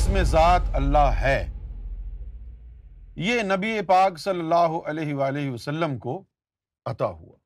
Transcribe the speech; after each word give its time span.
اسم 0.00 0.22
ذات 0.22 0.62
اللہ 0.72 0.98
ہے۔ 0.98 1.52
یہ 3.16 3.42
نبی 3.42 3.82
پاک 3.82 4.18
صلی 4.18 4.40
اللہ 4.40 4.78
علیہ 4.86 5.14
وآلہ 5.14 5.50
وسلم 5.50 5.98
کو 5.98 6.24
عطا 6.84 7.06
ہوا۔ 7.06 7.36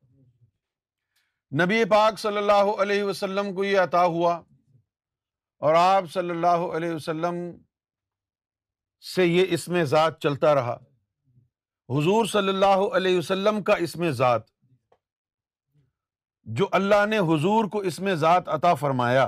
نبی 1.63 1.85
پاک 1.85 2.19
صلی 2.19 2.37
اللہ 2.37 2.81
علیہ 2.81 3.03
وسلم 3.03 3.55
کو 3.55 3.63
یہ 3.63 3.79
عطا 3.79 4.05
ہوا 4.05 4.41
اور 5.57 5.73
آپ 5.73 6.03
صلی 6.13 6.29
اللہ 6.29 6.47
علیہ 6.47 6.91
وسلم 6.91 7.35
سے 9.15 9.25
یہ 9.25 9.45
اسم 9.49 9.83
ذات 9.83 10.19
چلتا 10.19 10.55
رہا۔ 10.55 10.77
حضور 11.89 12.25
صلی 12.25 12.49
اللہ 12.49 12.95
علیہ 12.95 13.17
وسلم 13.17 13.63
کا 13.63 13.73
اسم 13.73 14.09
ذات۔ 14.09 14.41
جو 16.43 16.67
اللہ 16.71 17.05
نے 17.05 17.17
حضور 17.17 17.65
کو 17.65 17.79
اسم 17.79 18.13
ذات 18.13 18.49
عطا 18.49 18.73
فرمایا، 18.73 19.27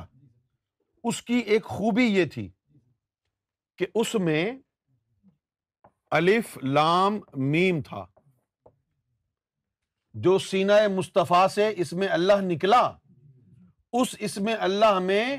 اس 1.04 1.22
کی 1.22 1.38
ایک 1.38 1.66
خوبی 1.66 2.04
یہ 2.04 2.26
تھی 2.26 2.50
کہ 3.78 3.86
اس 3.96 4.16
میں 4.16 4.52
الف 6.12 6.58
لام 6.64 7.20
میم 7.36 7.82
تھا۔ 7.82 8.06
جو 10.14 10.40
سینہ 10.40 10.88
مصطفیٰ 10.96 11.48
سے 11.48 11.74
اس 11.78 11.94
میں 11.94 12.08
اللہ 12.08 12.34
نکلا، 12.42 12.92
اس 13.94 14.16
اس 14.20 14.38
میں 14.38 14.56
اللہ 14.60 15.00
میں 15.00 15.38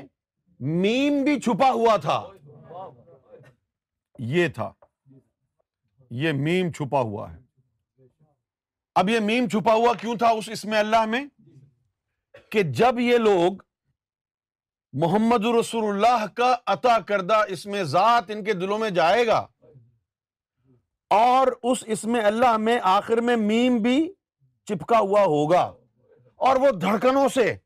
میم 0.59 1.23
بھی 1.23 1.39
چھپا 1.39 1.71
ہوا 1.71 1.97
تھا۔ 1.97 2.27
یہ 4.19 4.47
تھا۔ 4.47 4.73
یہ 6.09 6.31
میم 6.31 6.71
چھپا 6.71 6.99
ہوا 6.99 7.33
ہے۔ 7.33 7.39
اب 8.95 9.09
یہ 9.09 9.19
میم 9.19 9.47
چھپا 9.47 9.73
ہوا 9.73 9.93
کیوں 9.93 10.17
تھا 10.17 10.29
اس 10.29 10.49
اس 10.49 10.65
میں 10.65 10.79
اللہ 10.79 11.05
میں؟ 11.05 11.25
کہ 12.49 12.63
جب 12.63 12.99
یہ 12.99 13.17
لوگ 13.17 13.53
محمد 14.93 15.45
رسول 15.45 15.95
اللہ 15.95 16.25
کا 16.33 16.55
عطا 16.65 16.99
کردہ 16.99 17.41
اس 17.47 17.65
میں 17.65 17.83
ذات 17.83 18.23
ان 18.27 18.43
کے 18.43 18.53
دلوں 18.53 18.77
میں 18.77 18.89
جائے 18.89 19.27
گا۔ 19.27 19.47
اور 21.09 21.47
اس 21.63 21.83
اس 21.87 22.05
میں 22.05 22.21
اللہ 22.21 22.57
میں 22.57 22.79
آخر 22.83 23.17
میں 23.17 23.35
میم 23.35 23.77
بھی 23.77 24.13
چپکا 24.65 24.99
ہوا 24.99 25.21
ہوگا۔ 25.21 25.73
اور 26.35 26.55
وہ 26.55 26.71
دھڑکنوں 26.71 27.29
سے 27.29 27.57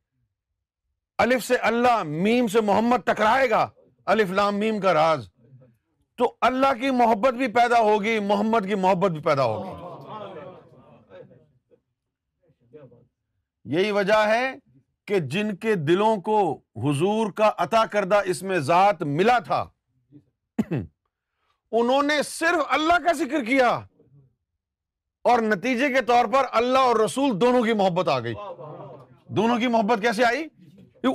الف 1.18 1.44
سے 1.44 1.56
اللہ، 1.56 2.04
میم 2.04 2.48
سے 2.48 2.62
محمد 2.62 2.98
ٹکرائے 3.06 3.50
گا۔ 3.50 3.70
الف 4.06 4.30
لام، 4.30 4.56
میم 4.56 4.80
کا 4.80 4.94
راز۔ 4.94 5.30
تو 6.18 6.36
اللہ 6.42 6.74
کی 6.80 6.92
محبت 6.92 7.34
بھی 7.34 7.48
پیدا 7.48 7.80
ہوگی، 7.80 8.20
محمد 8.20 8.68
کی 8.68 8.76
محبت 8.76 9.12
بھی 9.12 9.22
پیدا 9.22 9.44
ہوگی۔ 9.44 9.84
یہی 13.66 13.92
وجہ 13.92 14.28
ہے 14.28 14.56
کہ 15.06 15.20
جن 15.20 15.56
کے 15.56 15.76
دلوں 15.76 16.18
کو 16.18 16.62
حضور 16.76 17.32
کا 17.32 17.52
عطا 17.58 17.86
کردہ 17.86 18.22
اس 18.26 18.44
میں 18.44 18.60
ذات 18.60 19.02
ملا 19.02 19.40
تھا۔ 19.40 19.70
انہوں 21.72 22.04
نے 22.04 22.24
صرف 22.24 22.66
اللہ 22.70 22.94
کا 22.94 23.14
ذکر 23.14 23.44
کیا۔ 23.44 23.70
اور 25.24 25.40
نتیجے 25.40 25.94
کے 25.94 26.02
طور 26.02 26.26
پر 26.26 26.42
اللہ 26.52 26.80
اور 26.80 26.96
رسول 26.96 27.42
دونوں 27.42 27.64
کی 27.64 27.74
محبت 27.74 28.08
آ 28.08 28.20
گئی۔ 28.20 28.34
دونوں 29.28 29.60
کی 29.60 29.68
محبت 29.68 30.02
کیسے 30.02 30.24
آئی؟ 30.26 30.48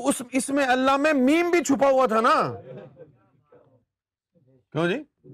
اس 0.06 0.22
اس 0.32 0.50
میں 0.50 0.66
اللہ 0.66 0.96
میں 0.96 1.12
میم 1.12 1.50
بھی 1.50 1.64
چھپا 1.64 1.88
ہوا 1.88 2.06
تھا 2.06 2.20
نا۔ 2.20 2.52
کیوں 4.72 4.88
جی؟ 4.88 5.28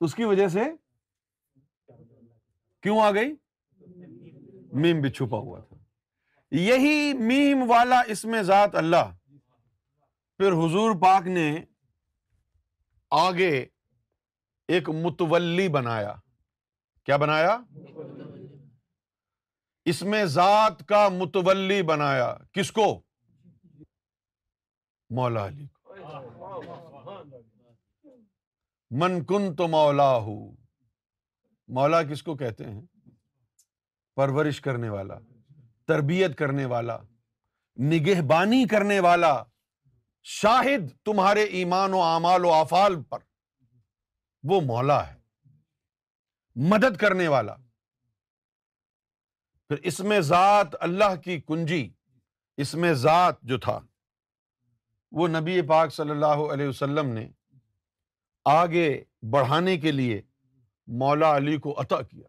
اس 0.00 0.14
کی 0.14 0.24
وجہ 0.24 0.48
سے 0.48 0.60
کیوں 2.82 3.00
آ 3.00 3.10
گئی؟ 3.10 3.34
میم 4.72 5.00
بھی 5.00 5.10
چھپا 5.10 5.38
ہوا 5.38 5.60
تھا۔ 5.60 5.69
یہی 6.50 7.12
میم 7.12 7.70
والا 7.70 8.00
اس 8.00 8.24
میں 8.24 8.42
ذات 8.42 8.74
اللہ۔ 8.74 9.16
پھر 10.36 10.52
حضور 10.52 10.94
پاک 11.02 11.26
نے 11.26 11.64
آگے 13.10 13.66
ایک 14.68 14.88
متولی 14.88 15.68
بنایا۔ 15.68 16.14
کیا 17.04 17.16
بنایا؟ 17.16 17.58
اس 19.84 20.02
میں 20.02 20.24
ذات 20.24 20.88
کا 20.88 21.08
متولی 21.08 21.82
بنایا۔ 21.82 22.34
کس 22.52 22.72
کو؟ 22.72 23.02
مولا 25.10 25.46
علی 25.46 25.66
کو۔ 25.66 25.94
من 28.90 29.24
کن 29.24 29.56
تو 29.56 29.68
مولا 29.68 30.16
ہو 30.16 30.50
مولا 31.68 32.02
کس 32.02 32.22
کو 32.22 32.36
کہتے 32.36 32.64
ہیں؟ 32.64 32.82
پرورش 34.16 34.60
کرنے 34.60 34.88
والا۔ 34.88 35.18
تربیت 35.90 36.38
کرنے 36.38 36.64
والا، 36.64 36.98
نگہبانی 37.80 38.66
کرنے 38.66 39.00
والا، 39.00 39.42
شاہد 40.22 40.90
تمہارے 41.04 41.42
ایمان 41.42 41.94
و 41.94 42.00
اعمال 42.02 42.44
و 42.44 42.52
افال 42.52 43.02
پر۔ 43.02 43.18
وہ 44.42 44.60
مولا 44.60 45.08
ہے، 45.08 45.18
مدد 46.56 46.96
کرنے 46.96 47.28
والا۔ 47.28 47.54
پھر 49.68 49.76
اس 49.82 50.00
میں 50.00 50.20
ذات 50.20 50.66
اللہ 50.80 51.16
کی 51.24 51.40
کنجی، 51.40 51.90
اس 52.56 52.74
میں 52.74 52.92
ذات 52.92 53.42
جو 53.42 53.58
تھا، 53.58 53.80
وہ 55.12 55.28
نبی 55.28 55.62
پاک 55.62 55.94
صلی 55.94 56.10
اللہ 56.10 56.52
علیہ 56.52 56.68
وسلم 56.68 57.06
نے 57.06 57.28
آگے 58.44 59.04
بڑھانے 59.30 59.76
کے 59.76 59.92
لیے 59.92 60.22
مولا 60.86 61.36
علی 61.36 61.56
کو 61.56 61.80
عطا 61.80 62.02
کیا۔ 62.02 62.26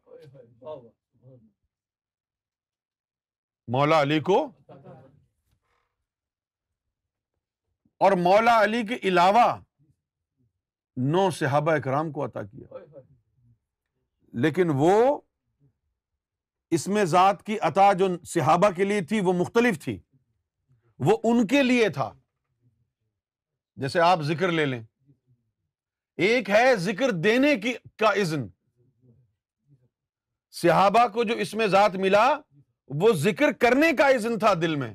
مولا 3.72 4.02
علی 4.02 4.20
کو؟ 4.20 4.52
اور 7.98 8.12
مولا 8.12 8.64
علی 8.64 8.84
کے 8.84 8.98
علاوہ 9.04 9.56
نو 10.98 11.32
صحابہ 11.32 11.72
اکرام 11.72 12.12
کو 12.12 12.26
عطا 12.26 12.44
کیا۔ 12.44 12.78
لیکن 14.34 14.70
وہ 14.76 15.22
اس 16.70 16.88
میں 16.88 17.06
ذات 17.06 17.44
کی 17.44 17.60
عطا 17.60 17.94
جو 17.94 18.08
صحابہ 18.26 18.70
کے 18.70 18.84
لیے 18.84 19.02
تھی 19.02 19.22
وہ 19.22 19.34
مختلف 19.34 19.84
تھی۔ 19.84 20.00
وہ 21.00 21.18
ان 21.24 21.48
کے 21.48 21.64
لیے 21.64 21.90
تھا۔ 21.90 22.14
جیسے 23.76 24.00
آپ 24.00 24.22
ذکر 24.22 24.52
لے 24.52 24.66
لیں۔ 24.66 24.84
ایک 26.18 26.50
ہے 26.50 26.76
ذکر 26.76 27.12
دینے 27.12 27.56
کی 27.56 27.74
کا 27.98 28.08
اذن۔ 28.08 28.48
صحابہ 30.52 31.08
کو 31.08 31.24
جو 31.24 31.34
اس 31.34 31.54
میں 31.54 31.68
ذات 31.68 31.96
ملا 31.96 32.40
وہ 32.96 33.14
ذکر 33.14 33.52
کرنے 33.52 33.94
کا 33.94 34.08
اذن 34.08 34.40
تھا 34.40 34.54
دل 34.54 34.76
میں۔ 34.76 34.94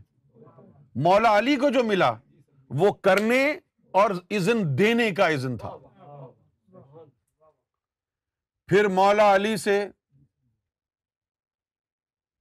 مولا 0.94 1.38
علی 1.38 1.56
کو 1.56 1.70
جو 1.70 1.84
ملا، 1.84 2.12
وہ 2.70 2.92
کرنے 2.92 3.58
اور 3.90 4.10
اذن 4.30 4.78
دینے 4.78 5.10
کا 5.10 5.26
اذن 5.26 5.56
تھا۔ 5.56 5.76
پھر 8.66 8.88
مولا 8.88 9.34
علی 9.34 9.56
سے 9.56 9.88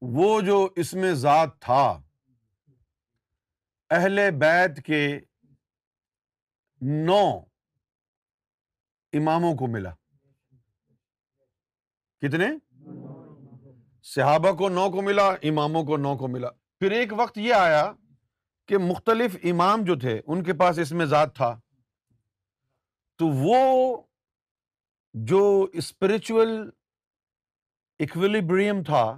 وہ 0.02 0.42
جو 0.42 0.70
اس 0.76 0.94
میں 0.94 1.14
ذات 1.14 1.60
تھا، 1.60 2.02
اہل 3.90 4.30
بیت 4.40 4.86
کے 4.86 5.20
نو 6.82 7.40
اماموں 9.14 9.56
کو 9.56 9.68
ملا۔ 9.68 9.94
کتنے؟ 12.22 12.48
صحابہ 14.06 14.52
کو 14.52 14.70
نو 14.70 14.90
کو 14.90 15.02
ملا، 15.02 15.28
اماموں 15.28 15.84
کو 15.84 15.98
نو 15.98 16.18
کو 16.18 16.28
ملا۔ 16.28 16.50
پھر 16.50 16.92
ایک 16.92 17.14
وقت 17.18 17.38
یہ 17.38 17.54
آیا 17.54 17.92
کہ 18.68 18.78
مختلف 18.78 19.38
امام 19.44 19.84
جو 19.84 20.00
تھے، 20.00 20.22
ان 20.28 20.44
کے 20.44 20.54
پاس 20.54 20.80
اس 20.80 20.92
میں 20.92 21.06
ذات 21.06 21.36
تھا۔ 21.36 21.60
تو 23.18 23.28
وہ 23.28 24.02
جو 25.14 25.68
اسپرچل 25.74 26.70
اکولیبریم 28.00 28.84
تھا، 28.84 29.18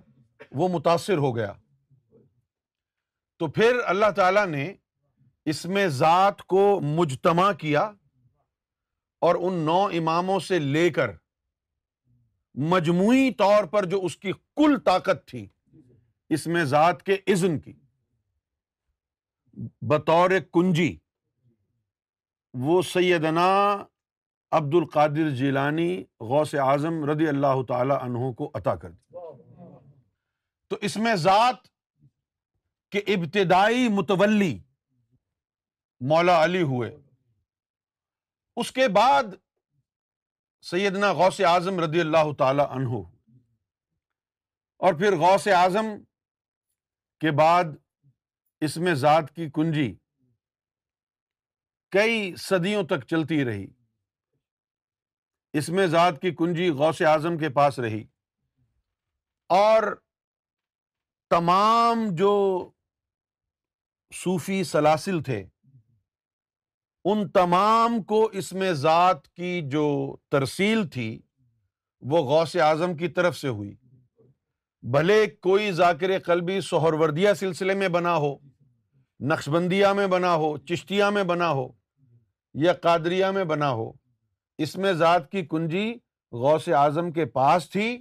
وہ 0.51 0.67
متاثر 0.67 1.17
ہو 1.17 1.35
گیا۔ 1.35 1.53
تو 3.39 3.47
پھر 3.47 3.79
اللہ 3.85 4.11
تعالی 4.15 4.45
نے 4.45 4.73
اس 5.45 5.65
میں 5.65 5.87
ذات 5.87 6.43
کو 6.43 6.79
مجتمع 6.83 7.51
کیا 7.51 7.91
اور 9.21 9.35
ان 9.35 9.53
نو 9.53 9.85
اماموں 9.85 10.39
سے 10.39 10.59
لے 10.59 10.89
کر 10.89 11.11
مجموعی 12.57 13.33
طور 13.33 13.63
پر 13.63 13.85
جو 13.85 13.99
اس 14.03 14.17
کی 14.17 14.31
کل 14.55 14.79
طاقت 14.85 15.27
تھی، 15.27 15.47
اس 16.29 16.47
میں 16.47 16.63
ذات 16.63 17.03
کے 17.03 17.17
عزن 17.27 17.59
کی۔ 17.59 17.73
بطور 19.81 20.29
کنجی، 20.53 20.97
وہ 22.53 22.81
سیدنا 22.81 23.77
عبد 24.51 24.75
القادر 24.75 25.29
جیلانی 25.29 26.03
غوث 26.19 26.55
اعظم 26.55 27.09
رضی 27.09 27.27
اللہ 27.27 27.63
تعالی 27.67 27.93
عنہ 28.01 28.31
کو 28.31 28.51
عطا 28.53 28.75
کر 28.75 28.89
دی۔ 28.89 29.15
تو 30.67 30.77
اس 30.81 30.97
میں 30.97 31.15
ذات 31.15 31.67
کے 32.91 32.99
ابتدائی 32.99 33.87
متولی 33.89 34.59
مولا 35.99 36.43
علی 36.43 36.61
ہوئے۔ 36.61 36.97
اس 38.55 38.71
کے 38.71 38.87
بعد 38.87 39.23
سیدنا 40.61 41.13
غوث 41.13 41.41
اعظم 41.41 41.79
رضی 41.79 41.99
اللہ 41.99 42.33
تعالی 42.37 42.63
عنہ۔ 42.69 42.89
اور 44.77 44.93
پھر 44.93 45.15
غوث 45.15 45.47
اعظم 45.47 46.03
کے 47.19 47.31
بعد 47.31 47.63
اس 48.61 48.77
میں 48.77 48.93
ذات 48.93 49.35
کی 49.35 49.49
کنجی 49.53 49.95
کئی 51.89 52.35
صدیوں 52.35 52.83
تک 52.83 53.07
چلتی 53.07 53.45
رہی۔ 53.45 53.67
اس 55.53 55.69
میں 55.69 55.87
ذات 55.87 56.21
کی 56.21 56.31
کنجی 56.31 56.69
غوث 56.69 57.01
اعظم 57.01 57.37
کے 57.37 57.49
پاس 57.49 57.79
رہی۔ 57.79 58.03
اور 59.49 59.83
تمام 61.29 61.97
جو 62.11 62.69
صوفی 64.13 64.63
سلاسل 64.63 65.23
تھے 65.23 65.47
ان 67.09 67.29
تمام 67.29 68.03
کو 68.03 68.29
اس 68.33 68.53
میں 68.53 68.73
ذات 68.73 69.27
کی 69.27 69.61
جو 69.61 70.15
ترسیل 70.29 70.87
تھی، 70.87 71.21
وہ 72.01 72.17
غوث 72.17 72.55
اعظم 72.55 72.97
کی 72.97 73.07
طرف 73.07 73.37
سے 73.37 73.47
ہوئی۔ 73.47 73.75
بھلے 74.81 75.25
کوئی 75.25 75.71
ذاکر 75.71 76.19
قلبی 76.19 76.61
سہروردیہ 76.61 77.29
سلسلے 77.33 77.73
میں 77.73 77.87
بنا 77.87 78.15
ہو، 78.15 78.35
نقشبندیہ 79.19 79.87
میں 79.87 80.07
بنا 80.07 80.35
ہو، 80.35 80.57
چشتیہ 80.57 81.03
میں 81.03 81.23
بنا 81.23 81.51
ہو 81.51 81.67
یا 82.53 82.73
قادریہ 82.73 83.25
میں 83.25 83.43
بنا 83.43 83.69
ہو، 83.69 83.91
اس 84.57 84.75
میں 84.75 84.93
ذات 84.93 85.31
کی 85.31 85.45
کنجی 85.45 85.93
غوث 86.31 86.67
اعظم 86.67 87.11
کے 87.11 87.25
پاس 87.25 87.69
تھی۔ 87.69 87.97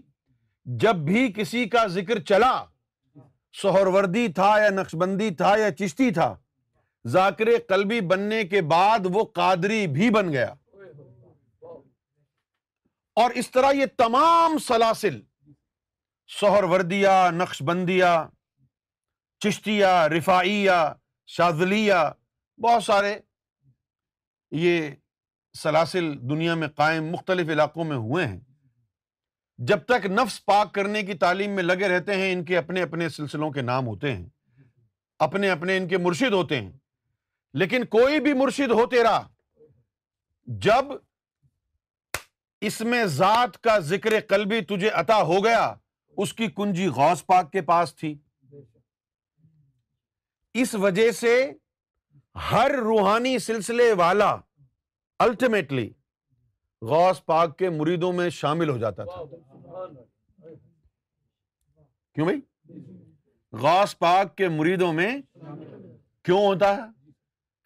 جب 0.65 0.95
بھی 0.95 1.33
کسی 1.33 1.69
کا 1.69 1.87
ذکر 1.87 2.21
چلا، 2.21 2.65
سہروردی 3.63 4.29
تھا 4.29 4.55
یا 4.59 4.71
نقشبندی 4.71 5.31
تھا 5.31 5.57
یا 5.57 5.71
چشتی 5.71 6.11
تھا 6.11 6.35
ذاکر 7.07 7.49
قلبی 7.69 8.01
بننے 8.01 8.45
کے 8.45 8.63
بعد 8.63 8.99
وہ 9.05 9.25
قادری 9.25 9.87
بھی 9.87 10.11
بن 10.11 10.33
گیا۔ 10.33 10.55
اور 13.15 13.31
اس 13.31 13.51
طرح 13.51 13.73
یہ 13.73 13.87
تمام 13.97 14.59
سلاسل، 14.59 15.21
سہروردیہ 16.41 17.09
نقش 17.31 17.63
بندیا 17.63 18.29
چشتیہ 19.39 19.87
رفائیہ 19.87 20.95
شاذلیہ، 21.27 21.95
بہت 22.63 22.85
سارے 22.85 23.19
یہ 24.51 24.89
سلاسل 25.63 26.31
دنیا 26.31 26.55
میں 26.55 26.69
قائم 26.69 27.05
مختلف 27.05 27.49
علاقوں 27.49 27.85
میں 27.85 27.97
ہوئے 27.97 28.27
ہیں۔ 28.27 28.41
جب 29.59 29.79
تک 29.79 30.07
نفس 30.07 30.45
پاک 30.45 30.75
کرنے 30.75 31.03
کی 31.03 31.15
تعلیم 31.15 31.51
میں 31.51 31.63
لگے 31.63 31.89
رہتے 31.89 32.15
ہیں، 32.15 32.33
ان 32.33 32.45
کے 32.45 32.59
اپنے 32.59 32.83
اپنے 32.83 33.09
سلسلوں 33.09 33.51
کے 33.51 33.63
نام 33.63 33.87
ہوتے 33.87 34.17
ہیں۔ 34.17 34.29
اپنے 35.19 35.51
اپنے 35.51 35.77
ان 35.77 35.89
کے 35.89 35.99
مرشد 35.99 36.33
ہوتے 36.33 36.61
ہیں۔ 36.61 36.73
لیکن 37.57 37.85
کوئی 37.85 38.21
بھی 38.21 38.33
مرشد 38.33 38.71
ہو 38.71 38.87
تیرا، 38.87 39.21
جب 40.47 40.85
اس 42.61 42.81
میں 42.81 43.05
ذات 43.05 43.61
کا 43.61 43.79
ذکر 43.79 44.21
قلبی 44.29 44.61
تجھے 44.61 44.89
عطا 44.89 45.23
ہو 45.23 45.45
گیا، 45.45 45.75
اس 46.17 46.33
کی 46.33 46.47
کنجی 46.47 46.87
غوث 46.87 47.27
پاک 47.27 47.53
کے 47.53 47.63
پاس 47.63 47.95
تھی۔ 47.95 48.19
اس 50.55 50.75
وجہ 50.75 51.11
سے 51.11 51.53
ہر 52.51 52.71
روحانی 52.71 53.39
سلسلے 53.39 53.93
والا 53.93 54.37
الٹیمیٹلی 55.19 55.93
غوث 56.83 57.25
پاک 57.25 57.59
کے 57.59 57.71
مریدوں 57.71 58.13
میں 58.13 58.29
شامل 58.31 58.69
ہو 58.69 58.79
جاتا 58.79 59.05
تھا۔ 59.05 59.25
کیوں 62.15 62.27
بھائی؟ 62.27 62.41
غوث 63.53 63.99
پاک 63.99 64.37
کے 64.37 64.49
مریدوں 64.49 64.93
میں 64.93 65.17
کیوں 66.23 66.47
ہوتا 66.47 66.77
ہے؟ 66.77 66.96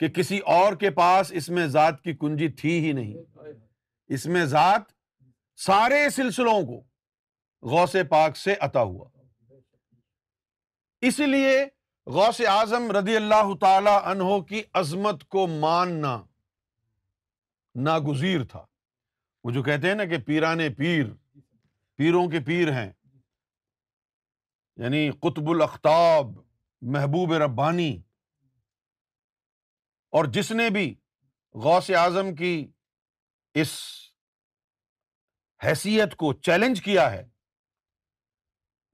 کہ 0.00 0.08
کسی 0.08 0.38
اور 0.38 0.73
کے 0.73 0.91
پاس 0.91 1.32
اس 1.32 1.49
میں 1.49 1.67
ذات 1.67 2.02
کی 2.02 2.14
کنجی 2.14 2.49
تھی 2.49 2.87
ہی 2.87 2.93
نہیں۔ 2.93 3.14
اس 4.08 4.26
میں 4.26 4.44
ذات 4.44 4.82
سارے 5.56 6.11
سلسلوں 6.11 6.62
کو 6.62 6.85
غوث 7.62 7.97
پاک 8.08 8.37
سے 8.37 8.55
عطا 8.61 8.82
ہوا۔ 8.82 9.08
اس 11.00 11.19
لیے 11.19 11.67
غوث 12.06 12.41
اعظم 12.41 12.91
رضی 12.91 13.17
اللہ 13.17 13.55
تعالی 13.61 13.91
عنہ 14.05 14.41
کی 14.41 14.62
عظمت 14.75 15.25
کو 15.25 15.47
ماننا 15.47 16.23
ناگزیر 17.75 18.44
تھا۔ 18.44 18.67
وہ 19.44 19.50
جو 19.50 19.62
کہتے 19.62 19.88
ہیں 19.88 19.94
نا 19.94 20.05
کہ 20.05 20.19
پیرانے 20.19 20.69
پیر، 20.69 21.06
پیروں 21.97 22.29
کے 22.29 22.41
پیر 22.41 22.73
ہیں۔ 22.73 22.93
یعنی 24.76 25.11
قطب 25.11 25.50
الختاب 25.50 26.26
محبوب 26.81 27.32
ربانی۔ 27.32 28.02
اور 30.12 30.24
جس 30.34 30.50
نے 30.52 30.68
بھی 30.70 30.94
غوث 31.54 31.90
اعظم 31.96 32.34
کی 32.34 32.54
اس 33.54 33.72
حیثیت 35.60 36.14
کو 36.16 36.32
چیلنج 36.32 36.82
کیا 36.82 37.10
ہے، 37.12 37.22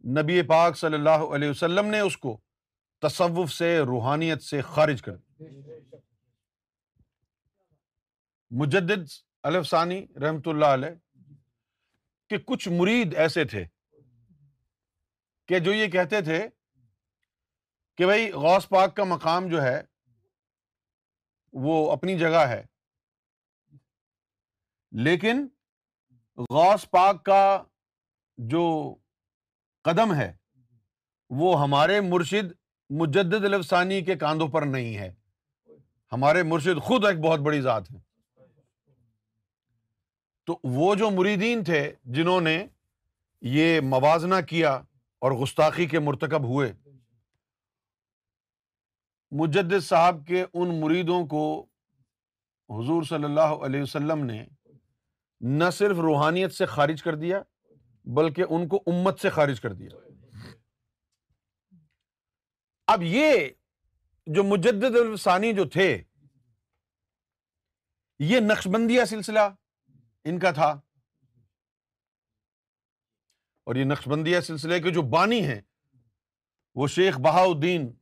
نبی 0.05 0.43
پاک 0.49 0.77
صلی 0.77 0.95
اللہ 0.95 1.25
علیہ 1.35 1.51
وسلم 1.51 1.87
نے 1.87 2.01
اس 2.01 2.17
کو 2.19 2.37
تصوف 3.03 3.53
سے، 3.53 3.79
روحانیت 3.79 4.43
سے 4.43 4.61
خارج 4.75 5.03
کر 5.03 5.17
مجدد 8.51 9.09
الف 9.43 9.69
ثانی 9.69 10.01
رحمت 10.23 10.49
اللہ 10.49 10.73
علیہ 10.75 10.95
کہ 12.31 12.39
کچھ 12.47 12.69
مرید 12.69 13.15
ایسے 13.15 13.45
تھے 13.45 13.65
کہ 15.49 15.59
جو 15.59 15.73
یہ 15.73 15.87
کہتے 15.91 16.21
تھے 16.21 16.47
کہ 17.99 18.07
بھائی 18.07 18.31
غوث 18.33 18.69
پاک 18.69 18.97
کا 18.97 19.05
مقام 19.05 19.49
جو 19.49 19.63
ہے 19.63 19.81
وہ 21.61 21.93
اپنی 21.93 22.19
جگہ 22.19 22.47
ہے۔ 22.49 22.65
لیکن 24.93 25.49
غوث 26.51 26.91
پاک 26.91 27.25
کا 27.25 27.63
جو 28.37 28.95
قدم 29.83 30.15
ہے، 30.15 30.37
وہ 31.31 31.63
ہمارے 31.63 32.01
مرشد 32.01 32.53
مجدد 32.91 33.45
الفسانی 33.45 34.03
کے 34.03 34.15
کاندھوں 34.15 34.49
پر 34.49 34.63
نہیں 34.63 34.97
ہے۔ 34.97 35.15
ہمارے 36.13 36.43
مرشد 36.43 36.83
خود 36.83 37.05
ایک 37.05 37.19
بہت 37.19 37.41
بڑی 37.41 37.61
ذات 37.61 37.91
ہے 37.91 37.99
تو 40.47 40.59
وہ 40.65 40.95
جو 40.95 41.11
مریدین 41.11 41.65
تھے، 41.65 41.95
جنہوں 42.05 42.41
نے 42.41 42.67
یہ 43.41 43.81
موازنہ 43.81 44.35
کیا 44.49 44.73
اور 45.19 45.33
گستاخی 45.33 45.87
کے 45.87 45.99
مرتکب 45.99 46.45
ہوئے 46.45 46.73
مجدد 49.31 49.81
صاحب 49.81 50.27
کے 50.27 50.45
ان 50.55 50.81
مریدوں 50.81 51.27
کو 51.27 51.67
حضور 52.71 53.03
صلی 53.03 53.25
اللہ 53.25 53.41
علیہ 53.41 53.83
وسلم 53.83 54.25
نے 54.25 54.47
نہ 55.41 55.71
صرف 55.73 55.97
روحانیت 55.97 56.53
سے 56.53 56.67
خارج 56.67 57.03
کر 57.03 57.15
دیا، 57.15 57.43
بلکہ 58.05 58.45
ان 58.51 58.69
کو 58.69 58.83
امت 58.87 59.21
سے 59.21 59.31
خارج 59.31 59.61
کر 59.61 59.73
دیا۔ 59.73 59.89
اب 62.87 63.03
یہ 63.03 63.49
جو 64.27 64.45
مجدد 64.45 64.97
الفسانی 64.97 65.53
جو 65.53 65.69
تھے، 65.69 66.03
یہ 68.19 68.41
نقشبندیہ 68.41 69.05
سلسلہ 69.05 69.41
ان 70.25 70.39
کا 70.39 70.51
تھا۔ 70.51 70.81
اور 73.65 73.75
یہ 73.75 73.85
نقشبندیہ 73.85 74.41
سلسلے 74.41 74.81
کے 74.81 74.91
جو 74.91 75.03
بانی 75.03 75.47
ہیں، 75.47 75.61
وہ 76.75 76.87
شیخ 76.87 77.19
بہاؤدین 77.19 77.93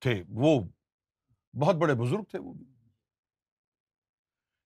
تھے، 0.00 0.22
وہ 0.28 0.60
بہت 1.54 1.76
بڑے 1.76 1.94
بزرگ 1.94 2.22
تھے 2.22 2.38
وہ 2.38 2.52
بھی۔ 2.52 2.64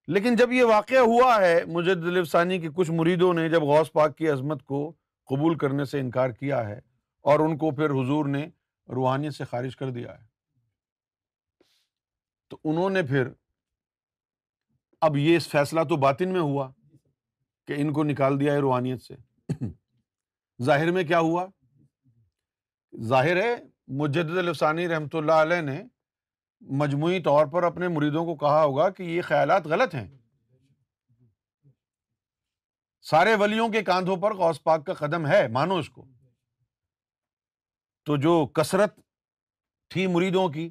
لیکن 0.07 0.37
جب 0.37 0.53
یہ 0.53 0.65
واقعہ 0.65 0.99
ہوا 0.99 1.41
ہے 1.41 1.65
مجد 1.65 2.29
ثانی 2.31 2.61
کے 2.61 2.69
کچھ 2.77 2.91
مریدوں 2.91 3.35
نے 3.35 3.49
جب 3.49 3.63
غوث 3.63 3.93
پاک 3.93 4.19
کی 4.19 4.29
عظمت 4.29 4.65
کو 4.65 4.93
قبول 5.27 5.59
کرنے 5.59 5.85
سے 5.85 6.01
انکار 6.01 6.31
کیا 6.31 6.69
ہے 6.69 6.81
اور 7.21 7.41
ان 7.41 7.59
کو 7.59 7.71
پھر 7.71 7.91
حضور 7.91 8.27
نے 8.27 8.49
روحانیت 8.89 9.35
سے 9.35 9.45
خارج 9.45 9.77
کر 9.77 9.91
دیا 9.91 10.21
ہے، 10.21 10.27
تو 12.49 12.59
انہوں 12.65 12.91
نے 12.91 13.03
پھر 13.03 13.29
اب 15.01 15.17
یہ 15.17 15.39
فیصلہ 15.39 15.81
تو 15.81 15.97
باطن 15.97 16.33
میں 16.33 16.41
ہوا 16.41 16.73
کہ 17.67 17.75
ان 17.77 17.93
کو 17.93 18.05
نکال 18.05 18.41
دیا 18.41 18.53
ہے 18.53 18.59
روحانیت 18.59 19.03
سے۔ 19.03 19.15
ظاہر 20.63 20.91
میں 20.91 21.05
کیا 21.05 21.19
ہوا؟ 21.19 21.47
ظاہر 23.01 23.37
ہے 23.37 23.74
مجد 23.87 24.31
الفسانی 24.31 24.89
رحمۃ 24.89 25.15
اللہ 25.15 25.33
علیہ 25.33 25.61
نے 25.61 25.83
مجموعی 26.61 27.23
طور 27.23 27.47
پر 27.47 27.63
اپنے 27.63 27.89
مریدوں 27.89 28.25
کو 28.25 28.37
کہا 28.37 28.65
ہوگا 28.65 28.91
کہ 28.91 29.03
یہ 29.03 29.23
خیالات 29.23 29.67
غلط 29.67 29.95
ہیں۔ 29.95 30.19
سارے 33.01 33.35
ولیوں 33.35 33.69
کے 33.69 33.83
کاندھوں 33.83 34.17
پر 34.17 34.35
غوث 34.35 34.63
پاک 34.63 34.87
کا 34.87 34.95
قدم 34.95 35.27
ہے، 35.27 35.49
مانو 35.49 35.77
اس 35.77 35.89
کو۔ 35.89 36.07
تو 38.05 38.17
جو 38.17 38.47
کثرت 38.47 39.01
تھی 39.89 40.07
مریدوں 40.07 40.49
کی، 40.49 40.71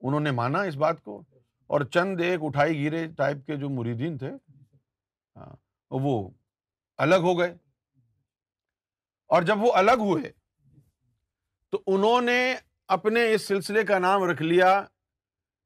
انہوں 0.00 0.20
نے 0.20 0.30
مانا 0.30 0.62
اس 0.62 0.76
بات 0.76 1.02
کو 1.02 1.22
اور 1.66 1.80
چند 1.80 2.20
ایک 2.20 2.40
اٹھائی 2.42 2.78
گیرے 2.78 3.06
ٹائپ 3.08 3.46
کے 3.46 3.56
جو 3.56 3.68
مریدین 3.68 4.18
تھے 4.18 4.30
ہاں، 5.36 5.56
وہ 5.90 6.30
الگ 6.96 7.14
ہو 7.14 7.38
گئے۔ 7.38 7.56
اور 9.26 9.42
جب 9.42 9.58
وہ 9.58 9.72
الگ 9.72 9.98
ہوئے 9.98 10.37
تو 11.70 11.82
انہوں 11.86 12.20
نے 12.20 12.56
اپنے 12.88 13.34
اس 13.34 13.42
سلسلے 13.42 13.84
کا 13.84 13.98
نام 13.98 14.22
رکھ 14.22 14.42
لیا 14.42 14.84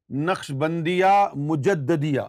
نقش 0.09 0.51
بندیا 0.51 1.27
مجددیہ۔ 1.35 2.21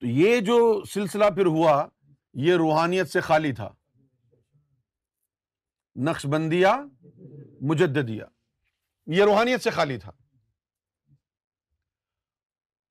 تو 0.00 0.06
یہ 0.06 0.40
جو 0.40 0.84
سلسلہ 0.84 1.24
پھر 1.34 1.46
ہوا، 1.46 1.86
یہ 2.34 2.54
روحانیت 2.54 3.08
سے 3.08 3.20
خالی 3.20 3.52
تھا۔ 3.52 3.74
نقش 5.96 6.26
بندیا 6.26 6.76
مجددیہ۔ 7.60 8.24
یہ 9.06 9.24
روحانیت 9.24 9.62
سے 9.62 9.70
خالی 9.70 9.98
تھا۔ 9.98 10.12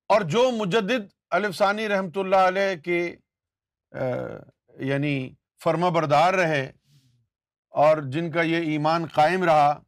اور 0.08 0.20
جو 0.20 0.50
مجدد 0.50 1.08
الف 1.30 1.56
ثانی 1.56 1.88
رحمۃ 1.88 2.16
اللہ 2.16 2.36
علیہ 2.36 2.80
کے 2.84 3.16
یعنی 4.78 5.34
فرما 5.62 5.88
بردار 5.88 6.34
رہے 6.34 6.72
اور 7.74 7.98
جن 8.02 8.30
کا 8.30 8.42
یہ 8.42 8.70
ایمان 8.70 9.06
قائم 9.06 9.44
رہا 9.44 9.78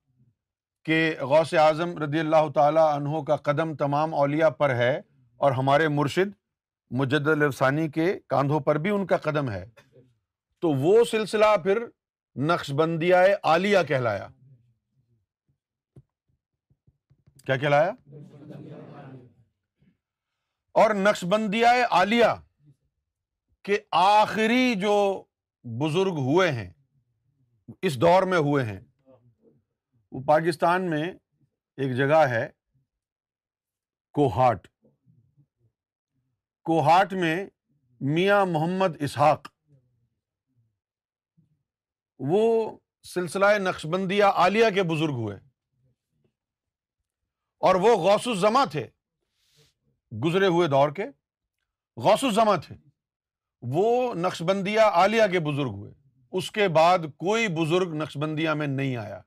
کہ 0.87 0.99
غوث 1.21 1.55
اعظم 1.55 1.97
رضی 1.99 2.19
اللہ 2.19 2.49
تعالیٰ 2.55 2.87
عنہ 2.95 3.23
کا 3.27 3.37
قدم 3.37 3.75
تمام 3.77 4.15
اولیاء 4.15 4.49
پر 4.49 4.75
ہے 4.75 4.97
اور 5.41 5.53
ہمارے 5.53 5.89
مرشد 5.89 6.33
مجد 6.91 7.29
الفسانی 7.29 7.89
کے 7.89 8.13
کاندھوں 8.27 8.61
پر 8.61 8.79
بھی 8.79 8.91
ان 8.91 9.07
کا 9.07 9.17
قدم 9.17 9.51
ہے، 9.51 9.65
تو 10.63 10.71
وہ 10.71 11.05
سلسلہ 11.05 11.57
پھر 11.63 11.85
نقش 12.37 12.71
بندیہ 12.73 13.17
عالیہ 13.43 13.79
کہلایا۔ 13.89 14.27
کیا 17.47 17.57
کہلایا؟ 17.57 17.93
اور 20.75 20.95
نقش 20.95 21.25
بندیہ 21.25 21.67
عالیہ 21.91 22.35
کے 23.65 23.79
آخری 23.91 24.75
جو 24.75 25.25
بزرگ 25.65 26.19
ہوئے 26.19 26.51
ہیں 26.53 26.71
اس 27.83 28.01
دور 28.01 28.23
میں 28.23 28.39
ہوئے 28.39 28.65
ہیں۔ 28.65 28.81
وہ 30.13 30.23
پاکستان 30.23 30.91
میں 30.91 31.13
ایک 31.77 31.97
جگہ 31.97 32.27
ہے، 32.29 32.51
کوہاٹ۔ 34.13 34.69
کوہاٹ 36.65 37.13
میں 37.13 37.47
میاں 38.01 38.47
محمد 38.47 38.97
اسحاق۔ 39.01 39.49
وہ 42.19 42.77
سلسلہ 43.03 43.47
نقش 43.59 43.87
بندیہ 43.87 44.25
عالیہ 44.25 44.65
کے 44.75 44.83
بزرگ 44.83 45.13
ہوئے۔ 45.13 45.37
اور 47.59 47.75
وہ 47.75 47.97
غوث 47.97 48.29
الزما 48.29 48.65
تھے، 48.65 48.89
گزرے 50.25 50.47
ہوئے 50.47 50.69
دور 50.69 50.91
کے۔ 50.91 51.05
غوث 51.97 52.25
الزما 52.25 52.57
تھے۔ 52.57 52.77
وہ 53.63 54.15
نقش 54.15 54.43
بندیہ 54.43 54.81
عالیہ 54.81 55.23
کے 55.33 55.41
بزرگ 55.41 55.69
ہوئے۔ 55.69 56.00
اس 56.33 56.51
کے 56.51 56.69
بعد 56.69 56.99
کوئی 57.17 57.49
بزرگ 57.55 57.95
نقش 57.95 58.17
بندیہ 58.19 58.51
میں 58.51 58.67
نہیں 58.67 58.97
آیا۔ 58.97 59.21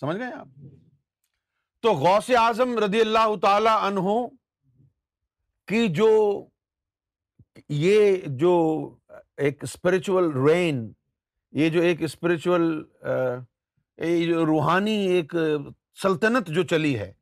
سمجھ 0.00 0.16
گئے 0.16 0.32
آپ؟ 0.32 0.48
تو 1.84 1.92
غوث 1.94 2.30
اعظم 2.38 2.78
رضی 2.78 3.00
اللہ 3.00 3.34
تعالی 3.42 3.70
عنہ 3.72 4.26
کی 5.68 5.86
جو 5.88 6.10
یہ 7.68 8.16
جو 8.38 8.54
ایک 9.36 9.62
اسپرچل 9.64 10.30
رین 10.38 10.92
یہ 11.52 11.68
جو 11.68 11.80
ایک 11.82 12.02
اسپرچل 12.02 12.62
روحانی 14.46 14.96
ایک 15.08 15.34
سلطنت 16.02 16.48
جو 16.48 16.62
چلی 16.62 16.98
ہے، 16.98 17.12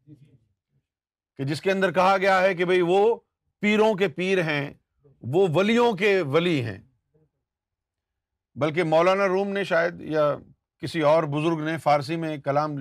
کہ 1.38 1.44
جس 1.44 1.60
کے 1.60 1.70
اندر 1.70 1.92
کہا 1.92 2.16
گیا 2.18 2.40
ہے 2.42 2.54
کہ 2.54 2.64
بھائی 2.64 2.80
وہ 2.80 3.16
پیروں 3.62 3.92
کے 3.94 4.08
پیر 4.08 4.42
ہیں، 4.42 4.72
وہ 5.22 5.46
ولیوں 5.54 5.92
کے 5.92 6.20
ولی 6.22 6.60
ہیں۔ 6.64 6.78
بلکہ 8.56 8.84
مولانا 8.84 9.26
روم 9.28 9.48
نے 9.52 9.64
شاید 9.64 10.00
یا 10.00 10.24
کسی 10.82 11.00
اور 11.02 11.22
بزرگ 11.32 11.60
نے 11.64 11.76
فارسی 11.78 12.16
میں 12.16 12.36
کلام 12.38 12.74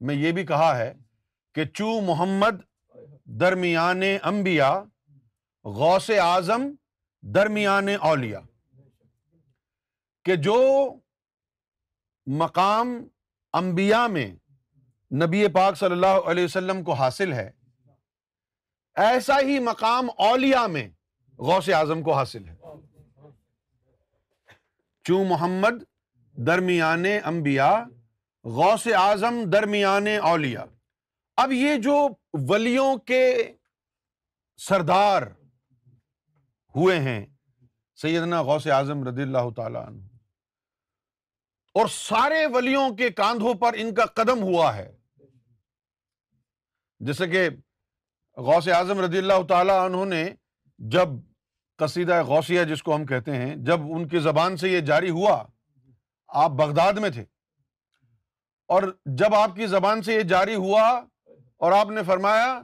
میں 0.00 0.14
یہ 0.14 0.32
بھی 0.32 0.44
کہا 0.46 0.76
ہے 0.78 0.92
کہ 1.54 1.64
چو 1.64 2.00
محمد 2.00 2.60
درمیان 3.40 4.02
انبیاء، 4.22 4.78
غوث 5.64 6.10
اعظم 6.20 6.70
درمیان 7.22 7.88
اولیا 8.00 8.40
کہ 10.26 10.36
جو 10.36 10.58
مقام 12.26 12.96
انبیاء 13.54 14.06
میں 14.06 14.28
نبی 15.10 15.46
پاک 15.48 15.76
صلی 15.78 15.92
اللہ 15.92 16.30
علیہ 16.30 16.44
وسلم 16.44 16.82
کو 16.84 16.92
حاصل 16.92 17.32
ہے، 17.32 17.50
ایسا 18.96 19.38
ہی 19.40 19.58
مقام 19.58 20.10
اولیا 20.18 20.66
میں 20.66 20.88
غوث 21.38 21.68
اعظم 21.68 22.02
کو 22.02 22.12
حاصل 22.12 22.48
ہے۔ 22.48 22.54
چوں 25.08 25.24
محمد 25.24 25.82
درمیان 26.46 27.04
انبیاء، 27.24 27.78
غوث 28.44 28.86
اعظم 28.86 29.50
درمیان 29.50 30.06
اولیا 30.22 30.64
اب 31.36 31.52
یہ 31.52 31.76
جو 31.76 32.08
ولیوں 32.32 32.96
کے 32.96 33.52
سردار 34.56 35.22
ہوئے 36.76 37.00
ہیں، 37.00 37.26
سیدنا 37.94 38.42
غوث 38.42 38.66
اعظم 38.66 39.08
رضی 39.08 39.22
اللہ 39.22 39.50
تعالی 39.56 39.78
عنہ۔ 39.86 40.02
اور 41.74 41.86
سارے 41.86 42.46
ولیوں 42.46 42.96
کے 42.96 43.10
کاندھوں 43.10 43.54
پر 43.54 43.74
ان 43.76 43.94
کا 43.94 44.04
قدم 44.04 44.42
ہوا 44.42 44.76
ہے۔ 44.76 44.96
جیسے 46.98 47.26
کہ 47.26 47.48
غوث 48.36 48.68
اعظم 48.68 49.00
رضی 49.00 49.18
اللہ 49.18 49.46
تعالی 49.48 49.72
عنہ 49.86 50.04
نے 50.04 50.34
جب 50.78 51.08
قصیدہ 51.78 52.22
غوثیہ 52.22 52.64
جس 52.64 52.82
کو 52.82 52.94
ہم 52.94 53.06
کہتے 53.06 53.36
ہیں، 53.36 53.56
جب 53.56 53.80
ان 53.82 54.08
کی 54.08 54.18
زبان 54.18 54.56
سے 54.56 54.68
یہ 54.68 54.80
جاری 54.80 55.10
ہوا، 55.10 55.44
آپ 56.28 56.50
بغداد 56.50 56.92
میں 56.92 57.10
تھے۔ 57.10 57.24
اور 58.68 58.82
جب 59.04 59.34
آپ 59.34 59.56
کی 59.56 59.66
زبان 59.66 60.02
سے 60.02 60.14
یہ 60.14 60.20
جاری 60.20 60.54
ہوا 60.54 61.02
اور 61.56 61.72
آپ 61.72 61.90
نے 61.90 62.02
فرمایا 62.02 62.62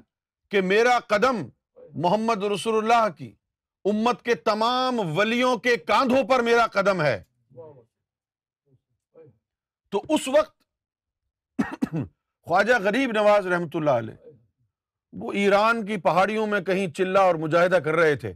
کہ 0.48 0.60
میرا 0.60 0.98
قدم 0.98 1.48
محمد 1.94 2.42
رسول 2.42 2.84
اللہ 2.84 3.08
کی، 3.18 3.34
امت 3.84 4.22
کے 4.22 4.34
تمام 4.34 5.18
ولیوں 5.18 5.56
کے 5.56 5.76
کاندھوں 5.76 6.22
پر 6.24 6.42
میرا 6.42 6.66
قدم 6.66 7.02
ہے۔ 7.02 7.22
تو 9.90 10.02
اس 10.08 10.28
وقت 10.28 10.62
خواجہ 12.42 12.74
غریب 12.80 13.10
نواز 13.12 13.46
رحمت 13.46 13.76
اللہ 13.76 13.90
علیہ، 13.90 14.14
وہ 15.12 15.32
ایران 15.32 15.86
کی 15.86 15.96
پہاڑیوں 15.96 16.46
میں 16.46 16.60
کہیں 16.60 16.92
چلا 16.92 17.20
اور 17.20 17.34
مجاہدہ 17.34 17.76
کر 17.76 17.94
رہے 17.94 18.16
تھے۔ 18.16 18.34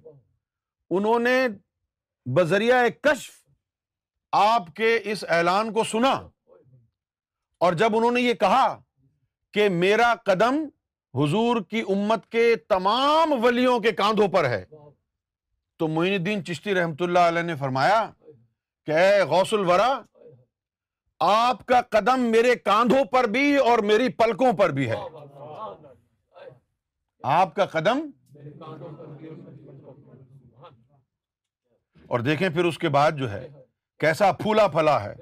انہوں 0.90 1.18
نے 1.18 1.49
بذریعہ 2.26 2.88
کشف 3.02 3.30
آپ 4.33 4.75
کے 4.75 5.00
اس 5.04 5.25
اعلان 5.28 5.73
کو 5.73 5.85
سنا۔ 5.85 6.28
اور 7.61 7.73
جب 7.73 7.97
انہوں 7.97 8.11
نے 8.11 8.21
یہ 8.21 8.35
کہا 8.35 8.78
کہ 9.54 9.68
میرا 9.68 10.14
قدم 10.25 10.64
حضور 11.14 11.61
کی 11.61 11.80
امت 11.88 12.26
کے 12.26 12.57
تمام 12.57 13.33
ولیوں 13.45 13.80
کے 13.80 13.92
کاندھوں 13.92 14.28
پر 14.28 14.45
ہے، 14.45 14.64
تو 15.76 15.88
معین 15.88 16.14
الدین 16.14 16.45
چشتی 16.45 16.75
رحمت 16.75 17.02
اللہ 17.02 17.18
علیہ 17.18 17.42
نے 17.42 17.54
فرمایا 17.54 18.11
کہ 18.87 18.90
اے 18.90 19.23
غوث 19.23 19.54
الورا، 19.54 20.00
آپ 21.21 21.66
کا 21.66 21.80
قدم 21.80 22.21
میرے 22.21 22.54
کاندھوں 22.54 23.04
پر 23.04 23.25
بھی 23.25 23.57
اور 23.57 23.78
میری 23.78 24.09
پلکوں 24.09 24.52
پر 24.52 24.71
بھی 24.71 24.90
ہے۔ 24.90 24.97
آپ 27.23 27.54
کا 27.54 27.66
قدم 27.66 28.11
اور 32.08 32.20
دیکھیں 32.20 32.48
پھر 32.48 32.64
اس 32.64 32.78
کے 32.78 32.88
بعد 32.88 33.12
جو 33.12 33.32
ہے، 33.32 33.48
کیسا 33.98 34.32
پھولا 34.32 34.68
پھلا 34.68 35.04
ہے۔ 35.04 35.14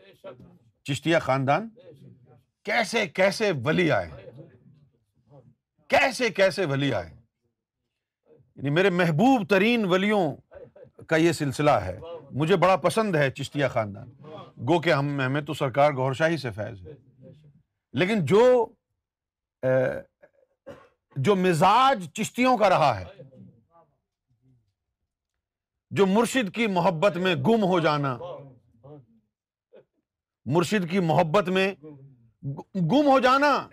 چشتیا 0.85 1.19
خاندان، 1.19 1.69
کیسے 2.65 3.07
کیسے 3.07 3.53
ولی 3.65 3.93
آئے۔ 3.93 4.11
کیسے 5.89 6.31
کیسے 6.31 6.65
ولی 6.65 6.95
آئے۔ 6.95 7.11
یعنی 8.57 8.71
میرے 8.71 8.91
محبوب 8.91 9.49
ترین 9.49 9.85
ولیوں 9.85 10.37
کا 11.07 11.17
یہ 11.17 11.33
سلسلہ 11.33 11.71
ہے۔ 11.71 11.99
مجھے 12.31 12.57
بڑا 12.57 12.77
پسند 12.77 13.17
ہے 13.17 13.31
چشتیا 13.31 13.69
خاندان۔ 13.69 14.11
گو 14.57 14.81
کہ 14.81 14.93
ہم، 14.93 15.21
ہمیں 15.21 15.41
تو 15.41 15.55
سرکار 15.55 15.93
گور 15.93 16.13
شاہی 16.13 16.37
سے 16.37 16.51
فیض 16.51 16.87
ہے۔ 16.87 16.93
لیکن 17.93 18.25
جو 18.25 18.67
جو 21.17 21.37
مزاج 21.37 22.11
چشتیوں 22.13 22.59
کا 22.59 22.69
رہا 22.69 23.01
ہے 23.01 23.16
جو 25.91 26.07
مرشد 26.07 26.55
کی 26.55 26.67
محبت 26.67 27.17
میں 27.17 27.35
گم 27.35 27.65
ہو 27.65 27.81
جانا۔ 27.81 28.19
مرشد 30.45 30.91
کی 30.91 30.99
محبت 30.99 31.49
میں 31.49 31.75
گم 32.93 33.07
ہو 33.07 33.21
جانا۔ 33.21 33.69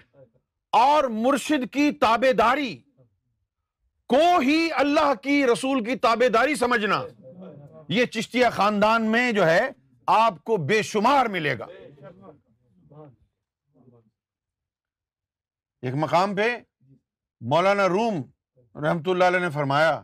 اور 0.72 1.04
مرشد 1.04 1.74
کی 1.74 1.92
تابے 1.92 2.34
داری 2.34 2.78
کو 4.08 4.40
ہی 4.40 4.70
اللہ 4.76 5.14
کی 5.14 5.46
رسول 5.48 5.84
کی 5.84 5.96
تابے 5.96 6.30
داری 6.30 6.56
سمجھنا۔ 6.56 7.04
یہ 7.90 8.06
چشتیہ 8.06 8.46
خاندان 8.52 9.12
میں 9.12 9.32
جو 9.32 9.46
ہے، 9.46 9.70
آپ 10.08 10.44
کو 10.44 10.58
بے 10.58 10.82
شمار 10.82 11.26
ملے 11.26 11.60
گا۔ 11.60 11.66
ایک 15.82 15.94
مقام 15.94 16.36
پہ 16.36 16.58
مولانا 17.42 17.88
روم 17.88 18.14
رحمت 18.84 19.08
اللہ 19.08 19.24
علیہ 19.24 19.40
نے 19.40 19.50
فرمایا 19.50 20.02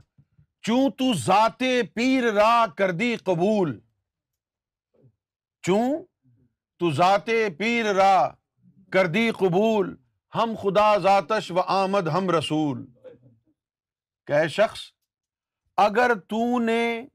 چوں 0.61 0.89
تو 0.89 1.13
ذات 1.13 1.63
پیر 1.93 2.31
را 2.31 2.65
کر 2.77 2.91
دی 2.91 3.15
قبول؟ 3.15 3.79
چوں 5.61 6.03
تو 6.79 6.91
ذات 6.91 7.29
پیر 7.57 7.93
را 7.93 8.31
کر 8.93 9.05
دی 9.05 9.31
قبول؟ 9.31 9.95
ہم 10.35 10.53
خدا 10.61 10.97
ذاتش 10.97 11.51
و 11.51 11.59
آمد 11.59 12.07
ہم 12.07 12.29
رسول۔ 12.29 12.85
کہ 14.27 14.47
شخص، 14.47 14.79
اگر 15.77 16.15
تو 16.15 16.59
نے 16.59 17.05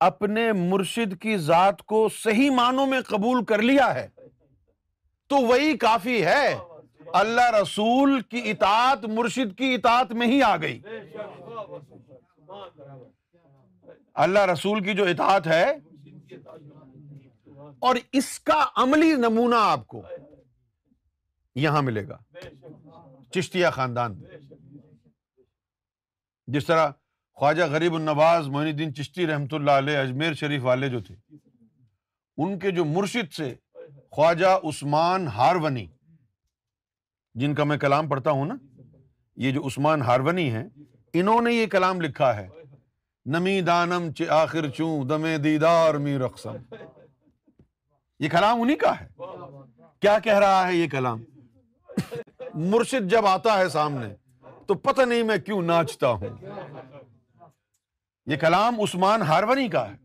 اپنے 0.00 0.52
مرشد 0.52 1.22
کی 1.22 1.36
ذات 1.36 1.82
کو 1.82 2.08
صحیح 2.08 2.50
معنوں 2.50 2.86
میں 2.86 3.00
قبول 3.00 3.44
کر 3.44 3.62
لیا 3.62 3.94
ہے، 3.94 4.08
تو 5.26 5.36
وہی 5.36 5.76
کافی 5.76 6.24
ہے۔ 6.26 6.58
اللہ 7.14 7.50
رسول 7.54 8.20
کی 8.20 8.40
اطاعت 8.50 9.04
مرشد 9.04 9.56
کی 9.58 9.72
اطاعت 9.74 10.12
میں 10.12 10.26
ہی 10.26 10.42
آ 10.42 10.56
گئی۔ 10.56 10.80
اللہ 14.14 14.44
رسول 14.52 14.82
کی 14.84 14.94
جو 14.94 15.04
اطاعت 15.04 15.46
ہے، 15.46 15.66
اور 17.78 17.96
اس 18.12 18.38
کا 18.40 18.64
عملی 18.76 19.12
نمونہ 19.14 19.58
آپ 19.58 19.86
کو 19.86 20.02
یہاں 21.56 21.82
ملے 21.82 22.06
گا۔ 22.08 22.18
چشتیہ 23.34 23.66
خاندان۔ 23.72 24.20
جس 26.48 26.66
طرح 26.66 26.90
خواجہ 27.38 27.64
غریب 27.70 27.94
النواز 27.94 28.48
معین 28.48 28.68
الدین 28.68 28.94
چشتی 28.94 29.26
رحمۃ 29.26 29.52
اللہ 29.52 29.70
علیہ 29.70 29.98
اجمیر 29.98 30.34
شریف 30.34 30.64
والے 30.64 30.88
جو 30.88 31.00
تھے، 31.00 31.14
ان 32.38 32.58
کے 32.58 32.70
جو 32.70 32.84
مرشد 32.84 33.32
سے 33.32 33.54
خواجہ 34.10 34.58
عثمان 34.64 35.26
ہارونی 35.28 35.86
جن 37.38 37.54
کا 37.54 37.64
میں 37.64 37.76
کلام 37.76 38.08
پڑھتا 38.08 38.30
ہوں 38.30 38.46
نا، 38.46 38.54
یہ 39.36 39.50
جو 39.50 39.66
عثمان 39.66 40.02
ہارونی 40.02 40.50
ہیں، 40.50 40.68
انہوں 41.12 41.40
نے 41.40 41.52
یہ 41.52 41.66
کلام 41.66 42.00
لکھا 42.00 42.36
ہے۔ 42.36 42.48
نمی 43.26 43.60
دانم 43.60 44.12
چ 44.12 44.22
آخر 44.28 44.68
چوں، 44.68 45.04
دمے 45.04 45.38
دیدار 45.38 45.94
می 45.94 46.18
رقصم۔ 46.18 46.74
یہ 48.20 48.28
کلام 48.28 48.62
انہیں 48.62 48.76
کا 48.76 49.00
ہے۔ 49.00 49.08
کیا 50.00 50.18
کہہ 50.18 50.38
رہا 50.38 50.68
ہے 50.68 50.74
یہ 50.74 50.88
کلام؟ 50.88 51.22
مرشد 52.54 53.10
جب 53.10 53.26
آتا 53.26 53.58
ہے 53.58 53.68
سامنے، 53.68 54.14
تو 54.66 54.74
پتہ 54.74 55.02
نہیں 55.02 55.22
میں 55.22 55.38
کیوں 55.38 55.62
ناچتا 55.62 56.08
ہوں۔ 56.08 56.36
یہ 58.26 58.36
کلام 58.36 58.80
عثمان 58.80 59.22
ہارونی 59.22 59.68
کا 59.68 59.90
ہے۔ 59.90 59.96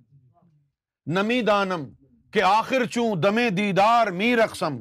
نمی 1.08 1.42
دانم 1.42 1.84
کہ 2.32 2.42
آخر 2.42 2.86
چوں، 2.86 3.16
دمے 3.16 3.50
دیدار 3.50 4.08
می 4.08 4.36
رقصم۔ 4.36 4.78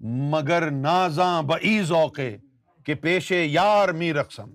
مگر 0.00 0.70
نازاں 0.70 1.42
بعیز 1.42 1.92
اوقے 1.92 2.36
کہ 2.86 2.94
پیشے 2.94 3.44
یار 3.44 3.88
می 3.88 4.12
رقصم 4.12 4.50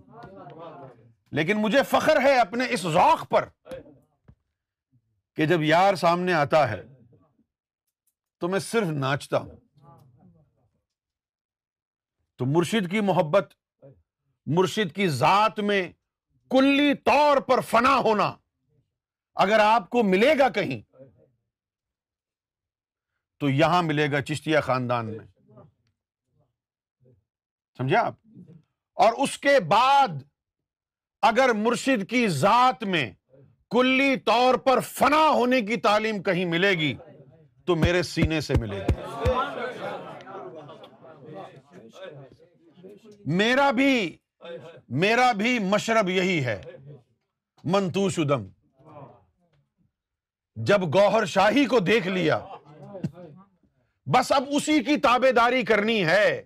لیکن 1.31 1.57
مجھے 1.57 1.83
فخر 1.83 2.21
ہے 2.21 2.39
اپنے 2.39 2.65
اس 2.69 2.79
ذوق 2.79 3.29
پر 3.29 3.49
کہ 5.35 5.45
جب 5.45 5.61
یار 5.61 5.95
سامنے 5.95 6.33
آتا 6.33 6.69
ہے 6.69 6.83
تو 8.39 8.47
میں 8.47 8.59
صرف 8.59 8.87
ناچتا 8.87 9.37
ہوں۔ 9.37 9.55
تو 12.37 12.45
مرشد 12.45 12.91
کی 12.91 13.01
محبت، 13.01 13.53
مرشد 14.45 14.95
کی 14.95 15.07
ذات 15.07 15.59
میں 15.59 15.91
کلی 16.49 16.93
طور 16.93 17.37
پر 17.37 17.61
فنا 17.61 17.97
ہونا 17.97 18.35
اگر 19.35 19.59
آپ 19.59 19.89
کو 19.89 20.03
ملے 20.03 20.33
گا 20.39 20.49
کہیں 20.49 20.81
تو 23.39 23.49
یہاں 23.49 23.83
ملے 23.83 24.11
گا 24.11 24.21
چشتیہ 24.21 24.59
خاندان 24.59 25.05
میں۔ 25.05 25.34
سمجھے 27.77 27.98
آپ؟ 27.98 28.13
اور 28.94 29.13
اس 29.13 29.38
کے 29.38 29.60
بعد 29.60 30.08
اگر 31.22 31.50
مرشد 31.50 32.10
کی 32.10 32.27
ذات 32.27 32.84
میں 32.84 33.12
کلی 33.70 34.15
طور 34.15 34.55
پر 34.55 34.79
فنا 34.79 35.29
ہونے 35.29 35.62
کی 35.62 35.77
تعلیم 35.77 36.24
کہیں 36.24 36.46
ملے 36.46 36.72
گی، 36.72 36.94
تو 37.65 37.75
میرے 37.75 38.03
سینے 38.03 38.41
سے 38.41 38.53
ملے 38.53 38.79
گی۔ 38.79 38.94
میرا 43.25 43.72
بھی 43.72 44.17
میرا 44.89 45.32
بھی 45.32 45.60
مشرب 45.60 46.10
یہی 46.10 46.46
ہے، 46.46 46.62
منتوش 47.63 48.20
ادم۔ 48.20 48.48
جب 50.55 50.82
گوہر 50.96 51.25
شاہی 51.25 51.65
کو 51.65 51.79
دیکھ 51.79 52.07
لیا، 52.07 52.40
بس 54.07 54.31
اب 54.31 54.44
اسی 54.48 54.83
کی 54.83 54.98
تابے 54.98 55.31
داری 55.31 55.64
کرنی 55.64 56.05
ہے۔ 56.05 56.44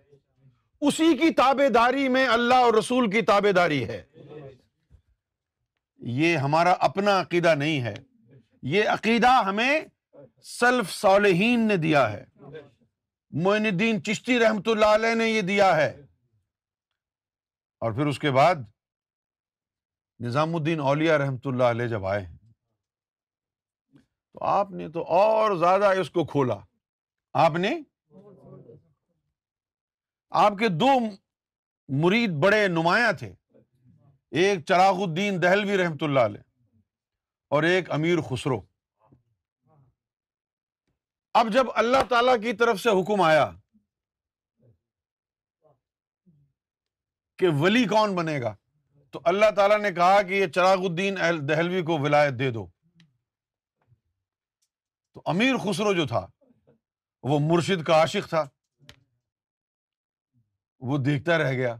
اسی 0.81 1.17
کی 1.17 1.33
تابے 1.33 1.69
داری 1.69 2.09
میں 2.09 2.27
اللہ 2.27 2.53
اور 2.53 2.73
رسول 2.73 3.11
کی 3.11 3.21
تابے 3.21 3.51
داری 3.51 3.87
ہے۔ 3.87 4.03
یہ 5.97 6.37
ہمارا 6.37 6.71
اپنا 6.71 7.21
عقیدہ 7.21 7.55
نہیں 7.55 7.81
ہے۔ 7.81 7.93
یہ 8.61 8.89
عقیدہ 8.89 9.27
ہمیں 9.27 9.81
سلف 10.43 10.91
صالحین 10.91 11.67
نے 11.67 11.77
دیا 11.77 12.11
ہے۔ 12.11 12.25
معین 13.31 13.65
الدین 13.65 14.03
چشتی 14.03 14.39
رحمت 14.39 14.67
اللہ 14.67 14.85
علیہ 14.85 15.15
نے 15.15 15.29
یہ 15.29 15.41
دیا 15.41 15.75
ہے۔ 15.75 16.01
اور 17.79 17.91
پھر 17.91 18.05
اس 18.05 18.19
کے 18.19 18.31
بعد 18.31 18.55
نظام 20.19 20.55
الدین 20.55 20.79
اولیا 20.79 21.17
رحمت 21.17 21.47
اللہ 21.47 21.63
علیہ 21.63 21.87
جب 21.87 22.05
آئے 22.05 22.25
ہیں، 22.25 22.37
تو 24.33 24.43
آپ 24.43 24.71
نے 24.71 24.89
تو 24.89 25.03
اور 25.03 25.55
زیادہ 25.55 25.99
اس 25.99 26.09
کو 26.09 26.25
کھولا۔ 26.25 26.55
آپ 27.33 27.51
نے 27.51 27.81
آپ 30.31 30.53
کے 30.59 30.67
دو 30.67 30.87
مرید 31.87 32.29
بڑے 32.29 32.67
نمایاں 32.67 33.11
تھے۔ 33.13 33.33
ایک 34.31 34.65
چراغ 34.65 35.01
الدین 35.01 35.41
دہلوی 35.41 35.77
رحمت 35.77 36.03
اللہ 36.03 36.19
علیہ 36.19 36.41
اور 37.49 37.63
ایک 37.63 37.91
امیر 37.91 38.21
خسرو۔ 38.21 38.61
اب 41.33 41.47
جب 41.53 41.65
اللہ 41.75 42.03
تعالی 42.09 42.31
کی 42.41 42.53
طرف 42.53 42.79
سے 42.79 42.89
حکم 42.89 43.21
آیا 43.21 43.51
کہ 47.37 47.47
ولی 47.59 47.85
کون 47.85 48.15
بنے 48.15 48.41
گا، 48.41 48.55
تو 49.11 49.21
اللہ 49.23 49.51
تعالیٰ 49.55 49.79
نے 49.79 49.91
کہا 49.91 50.21
کہ 50.21 50.33
یہ 50.33 50.47
چراغ 50.47 50.77
الدین 50.77 51.17
دہلوی 51.49 51.81
کو 51.81 51.97
ولایت 51.97 52.33
دے 52.39 52.51
دو۔ 52.51 52.67
تو 55.13 55.21
امیر 55.25 55.55
خسرو 55.57 55.93
جو 55.93 56.07
تھا، 56.07 56.27
وہ 57.23 57.39
مرشد 57.41 57.83
کا 57.83 57.99
عاشق 58.01 58.29
تھا۔ 58.29 58.45
وہ 60.79 60.97
دیکھتا 60.97 61.37
رہ 61.37 61.51
گیا۔ 61.51 61.75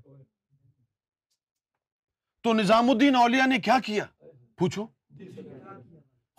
تو 2.43 2.53
نظام 2.53 2.89
الدین 2.89 3.15
اولیا 3.15 3.45
نے 3.45 3.59
کیا 3.59 3.77
کیا؟ 3.85 4.05
پوچھو۔ 4.57 4.87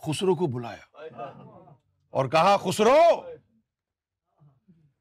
خسرو 0.07 0.35
کو 0.35 0.47
بلایا 0.47 1.07
اور 2.11 2.29
کہا، 2.29 2.57
خسرو، 2.57 3.23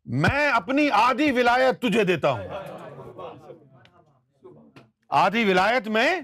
میں 0.06 0.52
اپنی 0.52 0.90
آدھی 0.92 1.32
ولایت 1.32 1.82
تجھے 1.82 2.04
دیتا 2.04 2.32
ہوں۔ 2.32 2.48
آدھی 5.10 5.50
ولایت 5.50 5.88
میں 5.88 6.22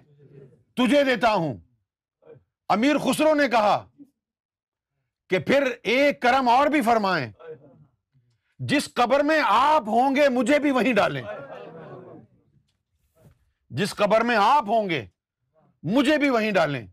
تجھے 0.73 1.03
دیتا 1.03 1.33
ہوں۔ 1.33 1.57
امیر 2.69 2.97
خسرو 2.97 3.33
نے 3.33 3.47
کہا 3.47 3.87
کہ 5.29 5.39
پھر 5.39 5.63
ایک 5.83 6.21
کرم 6.21 6.49
اور 6.49 6.67
بھی 6.67 6.81
فرمائیں۔ 6.81 7.31
جس 8.67 8.93
قبر 8.93 9.23
میں 9.23 9.41
آپ 9.45 9.83
ہوں 9.87 10.15
گے، 10.15 10.29
مجھے 10.29 10.59
بھی 10.59 10.71
وہیں 10.71 10.93
ڈالیں۔ 10.93 11.21
جس 13.69 13.95
قبر 13.95 14.21
میں 14.21 14.37
آپ 14.39 14.63
ہوں 14.67 14.89
گے، 14.89 15.05
مجھے 15.83 16.17
بھی 16.17 16.29
وہیں 16.29 16.51
ڈالیں۔ 16.51 16.87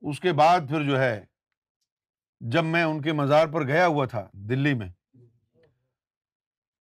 اس 0.00 0.20
کے 0.20 0.32
بعد 0.32 0.60
پھر 0.68 0.82
جو 0.82 1.00
ہے، 1.00 1.24
جب 2.40 2.64
میں 2.64 2.82
ان 2.82 3.02
کے 3.02 3.12
مزار 3.12 3.46
پر 3.46 3.66
گیا 3.66 3.86
ہوا 3.86 4.06
تھا 4.06 4.28
دلی 4.32 4.74
میں، 4.74 4.88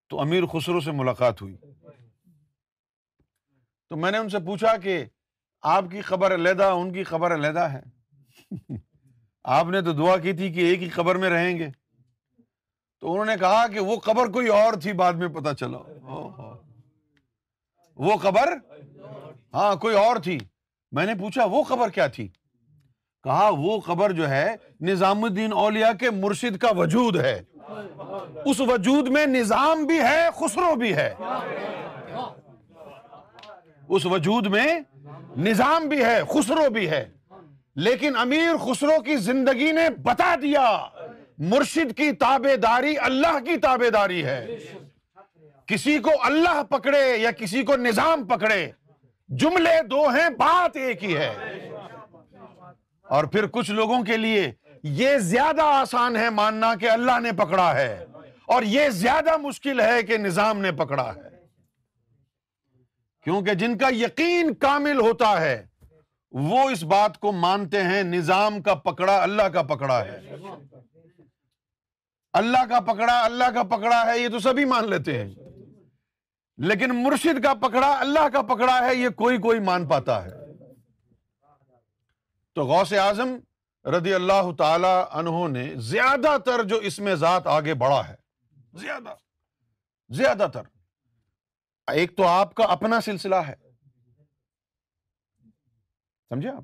تو 0.10 0.19
امیر 0.19 0.45
خسرو 0.45 0.80
سے 0.80 0.91
ملاقات 0.91 1.41
ہوئی۔ 1.41 1.58
تو 3.89 3.95
میں 3.95 4.12
نے 4.12 4.17
ان 4.17 4.30
سے 4.30 4.39
پوچھا 4.39 4.78
کہ 4.78 5.06
آپ 5.62 5.84
کی 5.91 6.02
خبر 6.02 6.34
علیحدہ، 6.34 6.63
ان 6.63 6.93
کی 6.93 7.04
خبر 7.04 7.34
علیحدہ 7.34 7.67
ہے؟ 7.74 7.84
آپ 9.43 9.65
نے 9.65 9.82
تو 9.82 9.93
دعا 9.93 10.17
کی 10.17 10.34
تھی 10.34 10.54
کہ 10.54 10.60
ایک 10.60 10.84
ہی 10.84 10.89
خبر 10.89 11.15
میں 11.15 11.30
رہیں 11.30 11.58
گے۔ 11.58 11.85
تو 13.06 13.12
انہوں 13.12 13.26
نے 13.26 13.36
کہا 13.39 13.68
کہ 13.68 13.80
وہ 13.80 13.96
خبر 13.96 14.28
کوئی 14.28 14.48
اور 14.48 14.74
تھی، 14.74 14.94
بعد 14.94 15.13
میں 15.13 15.28
پتا 15.28 15.54
چلا۔ 15.54 15.78
ہاں، 15.78 16.39
ہاں۔ 16.39 16.54
وہ 17.96 18.18
خبر 18.18 18.54
ہاں 19.54 19.76
کوئی 19.76 19.96
اور 19.96 20.15
تھی۔ 20.15 20.39
میں 20.91 21.06
نے 21.06 21.15
پوچھا، 21.15 21.46
وہ 21.46 21.63
خبر 21.63 21.89
کیا 21.89 22.08
تھی؟ 22.08 22.28
کہا، 23.24 23.50
وہ 23.58 23.80
خبر 23.80 24.12
جو 24.12 24.30
ہے، 24.30 24.56
نظام 24.82 25.24
الدین 25.24 25.54
اولیا 25.54 25.94
کے 25.94 26.10
مرشد 26.10 26.58
کا 26.58 26.72
وجود 26.72 27.15
ہے۔ 27.15 27.41
اس 28.46 28.62
وجود 28.62 29.08
میں 29.08 29.26
نظام 29.26 29.86
بھی 29.86 30.00
ہے، 30.00 30.28
خسرو 30.36 30.76
بھی 30.76 30.96
ہے۔ 30.96 31.13
اس 33.89 34.06
وجود 34.06 34.48
میں 34.48 34.80
نظام 35.38 35.88
بھی 35.88 36.06
ہے، 36.06 36.22
خسرو 36.30 36.70
بھی 36.70 36.89
ہے۔ 36.89 37.10
لیکن 37.76 38.15
امیر 38.15 38.58
خسرو 38.58 39.02
کی 39.02 39.15
زندگی 39.15 39.72
نے 39.72 39.89
بتا 39.89 40.36
دیا۔ 40.41 40.88
مرشد 41.38 41.95
کی 41.98 42.12
تابے 42.12 42.56
داری 42.58 42.98
اللہ 42.98 43.39
کی 43.45 43.58
تابے 43.58 43.89
داری 43.89 44.24
ہے۔ 44.26 44.45
کسی 45.67 45.98
کو 46.00 46.12
اللہ 46.24 46.62
پکڑے 46.63 47.06
یا 47.17 47.32
کسی 47.32 47.63
کو 47.63 47.76
نظام 47.76 48.26
پکڑے، 48.28 48.71
جملے 49.30 49.82
دو 49.82 50.08
ہیں، 50.08 50.30
بات 50.30 50.76
ایک 50.76 51.04
ہی 51.04 51.15
ہے۔ 51.17 51.34
اور 53.06 53.24
پھر 53.24 53.48
کچھ 53.48 53.71
لوگوں 53.71 54.04
کے 54.04 54.17
لیے 54.17 54.52
یہ 54.84 55.17
زیادہ 55.17 55.62
آسان 55.62 56.15
ہے 56.15 56.30
ماننا 56.30 56.74
کہ 56.76 56.89
اللہ 56.89 57.19
نے 57.19 57.32
پکڑا 57.32 57.74
ہے، 57.76 58.06
اور 58.45 58.63
یہ 58.63 58.89
زیادہ 58.89 59.38
مشکل 59.38 59.82
ہے 59.82 60.04
کہ 60.04 60.17
نظام 60.17 60.62
نے 60.62 60.71
پکڑا 60.71 61.12
ہے۔ 61.15 61.30
کیونکہ 63.24 63.54
جن 63.54 63.78
کا 63.78 63.88
یقین 63.91 64.54
کامل 64.54 65.00
ہوتا 65.00 65.39
ہے، 65.41 65.65
وہ 66.32 66.69
اس 66.69 66.84
بات 66.84 67.17
کو 67.19 67.32
مانتے 67.32 67.82
ہیں، 67.84 68.04
نظام 68.04 68.62
کا 68.62 68.76
پکڑا، 68.76 69.21
اللہ 69.24 69.48
کا 69.54 69.62
پکڑا 69.62 70.04
ہے۔ 70.06 70.19
اللہ 72.36 72.65
کا 72.69 72.80
پکڑا، 72.80 73.24
اللہ 73.24 73.43
کا 73.54 73.63
پکڑا 73.63 74.06
ہے، 74.06 74.19
یہ 74.19 74.30
تو 74.30 74.39
سبھی 74.39 74.65
مان 74.65 74.89
لیتے 74.89 75.24
ہیں۔ 75.24 75.36
لیکن 76.58 77.04
مرشد 77.04 77.43
کا 77.43 77.54
پکڑا، 77.54 78.00
اللہ 78.00 78.30
کا 78.34 78.41
پکڑا 78.41 78.86
ہے، 78.86 78.95
یہ 78.95 79.10
کوئی 79.10 79.38
کوئی 79.38 79.60
مان 79.60 79.88
پاتا 79.88 80.26
ہے۔ 80.26 80.30
تو 82.54 82.65
غوث 82.65 82.93
اعظم 82.93 83.38
رضی 83.86 84.13
اللہ 84.13 84.56
تعالی 84.58 85.04
عنہ 85.12 85.48
نے 85.48 85.76
زیادہ 85.76 86.38
تر 86.45 86.63
جو 86.63 86.76
اس 86.76 87.00
میں 87.00 87.15
ذات 87.15 87.48
آگے 87.48 87.74
بڑھا 87.74 88.08
ہے، 88.08 88.15
زیادہ 88.74 89.15
زیادہ 90.10 90.48
تر۔ 90.54 90.62
ایک 91.91 92.17
تو 92.17 92.28
آپ 92.28 92.56
کا 92.56 92.63
اپنا 92.63 93.02
سلسلہ 93.02 93.36
ہے۔ 93.36 93.56
سمجھے 96.30 96.50
آپ؟ 96.50 96.63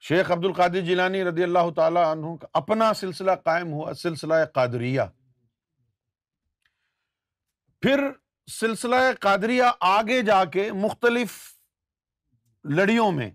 شیخ 0.00 0.30
عبد 0.30 0.44
القادر 0.44 0.80
جیلانی 0.80 1.24
رضی 1.24 1.42
اللہ 1.42 1.70
تعالی 1.76 2.00
عنہ 2.12 2.36
کا 2.36 2.46
اپنا 2.52 2.94
سلسلہ 2.94 3.30
قائم 3.44 3.72
ہوا، 3.72 3.94
سلسلہ 3.94 4.34
قادریہ۔ 4.54 5.02
پھر 7.82 8.00
سلسلہ 8.48 8.96
قادریہ 9.20 9.62
آگے 9.80 10.22
جا 10.22 10.44
کے 10.44 10.72
مختلف 10.72 11.36
لڑیوں 12.64 13.10
میں 13.12 13.30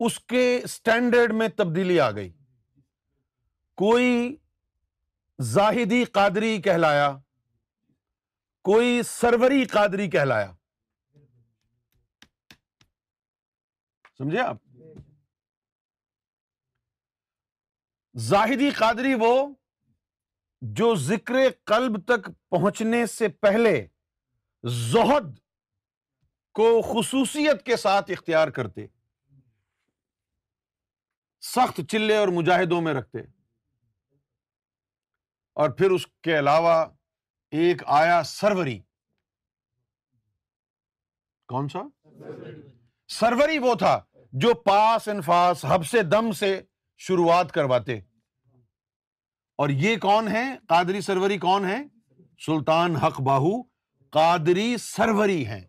اس 0.00 0.18
کے 0.20 0.60
اسٹینڈرڈ 0.64 1.32
میں 1.32 1.48
تبدیلی 1.48 2.00
آ 2.00 2.10
گئی۔ 2.10 2.32
کوئی 3.78 4.36
زاہدی 5.38 6.04
قادری 6.04 6.60
کہلایا، 6.62 7.10
کوئی 8.64 9.02
سروری 9.02 9.64
قادری 9.64 10.10
کہلایا۔ 10.10 10.52
سمجھے 14.18 14.40
آپ؟ 14.40 14.56
زاہدی 18.18 18.70
قادری 18.70 19.14
وہ 19.14 19.48
جو 20.60 20.94
ذکر 20.94 21.34
قلب 21.64 22.04
تک 22.04 22.30
پہنچنے 22.48 23.06
سے 23.06 23.28
پہلے 23.28 23.86
زہد 24.64 25.38
کو 26.52 26.82
خصوصیت 26.82 27.66
کے 27.66 27.76
ساتھ 27.76 28.10
اختیار 28.10 28.48
کرتے، 28.48 28.86
سخت 31.40 31.80
چلے 31.88 32.16
اور 32.16 32.28
مجاہدوں 32.28 32.80
میں 32.80 32.94
رکھتے۔ 32.94 33.18
اور 35.54 35.70
پھر 35.70 35.90
اس 35.90 36.06
کے 36.06 36.38
علاوہ 36.38 36.86
ایک 37.50 37.82
آیا 37.86 38.22
سروری۔ 38.22 38.80
کون 41.48 41.68
سا؟ 41.68 41.78
سروری 43.08 43.58
وہ 43.58 43.74
تھا 43.74 44.00
جو 44.32 44.54
پاس 44.54 45.08
انفاس 45.08 45.64
حب 45.64 45.86
سے 45.86 46.02
دم 46.02 46.32
سے 46.32 46.62
شروعات 46.96 47.52
کرواتے۔ 47.52 48.00
اور 49.58 49.68
یہ 49.68 49.96
کون 49.96 50.28
ہے 50.28 50.56
قادری 50.68 51.00
سروری 51.00 51.38
کون 51.38 51.64
ہے 51.64 51.82
سلطان 52.46 52.96
حق 52.96 53.20
باہو، 53.20 53.62
قادری 54.10 54.76
سروری 54.76 55.46
ہیں۔ 55.46 55.66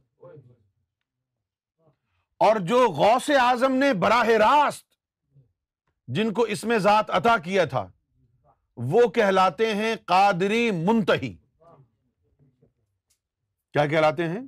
اور 2.38 2.56
جو 2.60 2.88
غوث 2.88 3.30
اعظم 3.30 3.71
نے 3.71 3.93
براہ 3.93 4.28
راست 4.28 4.86
جن 6.08 6.34
کو 6.34 6.41
اس 6.41 6.63
میں 6.63 6.78
ذات 6.78 7.10
عطا 7.10 7.38
کیا 7.38 7.65
تھا، 7.65 7.91
وہ 8.78 9.08
کہلاتے 9.08 9.75
ہیں 9.75 9.95
قادری 10.06 10.71
منتہی۔ 10.71 11.38
کیا 13.73 13.86
کہلاتے 13.88 14.28
ہیں؟ 14.28 14.41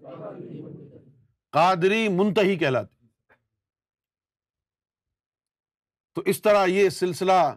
قادری 1.49 2.07
منتہی 2.07 2.57
کہلاتے۔ 2.57 3.05
تو 6.13 6.21
اس 6.25 6.41
طرح 6.41 6.65
یہ 6.65 6.89
سلسلہ 6.89 7.55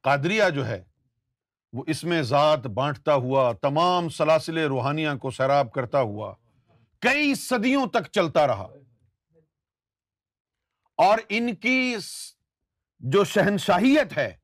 قادریہ 0.00 0.44
جو 0.54 0.66
ہے، 0.66 0.84
وہ 1.72 1.84
اس 1.86 2.04
میں 2.04 2.22
ذات 2.22 2.66
بانٹتا 2.66 3.14
ہوا، 3.14 3.52
تمام 3.52 4.08
سلاسل 4.08 4.58
روحانیہ 4.58 5.08
کو 5.20 5.30
سیراب 5.30 5.72
کرتا 5.72 6.00
ہوا، 6.00 6.34
کئی 6.98 7.34
صدیوں 7.34 7.86
تک 7.86 8.10
چلتا 8.12 8.46
رہا۔ 8.46 8.68
اور 10.96 11.18
ان 11.28 11.54
کی 11.54 11.96
جو 13.00 13.24
شہنشاہیت 13.24 14.16
ہے، 14.16 14.36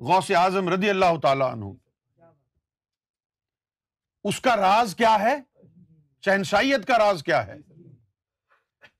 غوث 0.00 0.30
اعظم 0.30 0.68
رضی 0.68 0.90
اللہ 0.90 1.20
تعالی 1.22 1.44
عنہ، 1.52 1.64
اس 4.24 4.40
کا 4.40 4.56
راز 4.56 4.94
کیا 4.96 5.16
ہے؟ 5.20 5.36
شہنشاہیت 6.24 6.86
کا 6.86 6.98
راز 6.98 7.22
کیا 7.22 7.46
ہے؟ 7.46 7.56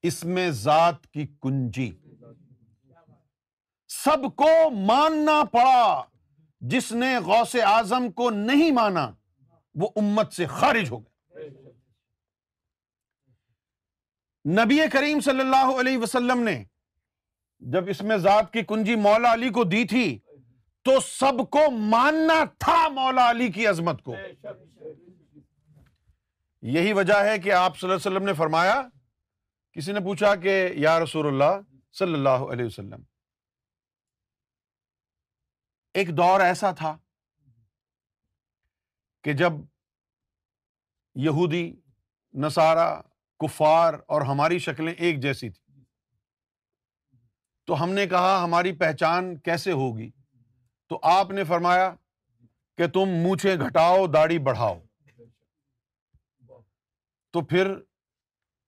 اس 0.03 0.25
میں 0.25 0.51
ذات 0.51 1.07
کی 1.07 1.27
کنجی۔ 1.43 1.97
سب 4.07 4.25
کو 4.37 4.71
ماننا 4.71 5.43
پڑا۔ 5.45 6.03
جس 6.61 6.93
نے 6.93 7.17
غوث 7.19 7.55
اعظم 7.65 8.11
کو 8.11 8.31
نہیں 8.31 8.71
مانا، 8.71 9.11
وہ 9.75 9.89
امت 9.97 10.33
سے 10.33 10.47
خارج 10.47 10.91
ہو 10.91 10.99
گیا۔ 11.01 11.13
نبی 14.45 14.79
کریم 14.93 15.21
صلی 15.21 15.41
اللہ 15.41 15.81
علیہ 15.81 15.99
وسلم 15.99 16.43
نے 16.43 16.65
جب 17.61 17.89
اس 17.89 18.03
میں 18.03 18.17
ذات 18.17 18.53
کی 18.53 18.63
کنجی 18.63 18.95
مولا 18.97 19.33
علی 19.33 19.51
کو 19.51 19.65
دی 19.65 19.85
تھی، 19.85 20.19
تو 20.87 21.01
سب 21.01 21.51
کو 21.51 21.71
ماننا 21.71 22.43
تھا 22.59 22.89
مولا 22.89 23.31
علی 23.31 23.49
کی 23.53 23.67
عظمت 23.67 24.03
کو۔ 24.03 24.15
یہی 26.63 26.93
وجہ 26.93 27.19
ہے 27.25 27.39
کہ 27.39 27.53
آپ 27.53 27.79
صلی 27.79 27.89
اللہ 27.89 27.97
علیہ 27.97 28.11
وسلم 28.11 28.27
نے 28.27 28.33
فرمایا، 28.33 28.81
کسی 29.77 29.93
نے 29.93 30.01
پوچھا 30.01 30.35
کہ 30.35 30.55
یا 30.77 30.99
رسول 31.01 31.27
اللہ 31.27 31.61
صلی 31.93 32.15
اللہ 32.15 32.51
علیہ 32.53 32.65
وسلم 32.65 33.03
ایک 35.97 36.17
دور 36.17 36.41
ایسا 36.41 36.71
تھا 36.71 36.99
کہ 39.25 39.33
جب 39.33 39.53
یہودی 41.15 41.77
نسارا 42.35 43.01
کفار 43.39 43.95
اور 44.07 44.23
ہماری 44.23 44.59
شکلیں 44.59 44.93
ایک 44.93 45.23
جیسی 45.23 45.51
تھی 45.51 45.85
تو 47.67 47.83
ہم 47.83 47.91
نے 47.91 48.07
کہا 48.07 48.45
ہماری 48.45 48.73
پہچان 48.73 49.39
کیسے 49.39 49.73
ہوگی؟ 49.73 50.11
تو 50.89 51.01
آپ 51.03 51.31
نے 51.31 51.45
فرمایا 51.45 51.95
کہ 52.77 52.87
تم 52.87 53.07
مونچھے 53.07 53.59
گھٹاؤ، 53.59 54.07
داڑھی 54.07 54.39
بڑھاؤ۔ 54.39 54.81
تو 57.31 57.45
پھر 57.45 57.75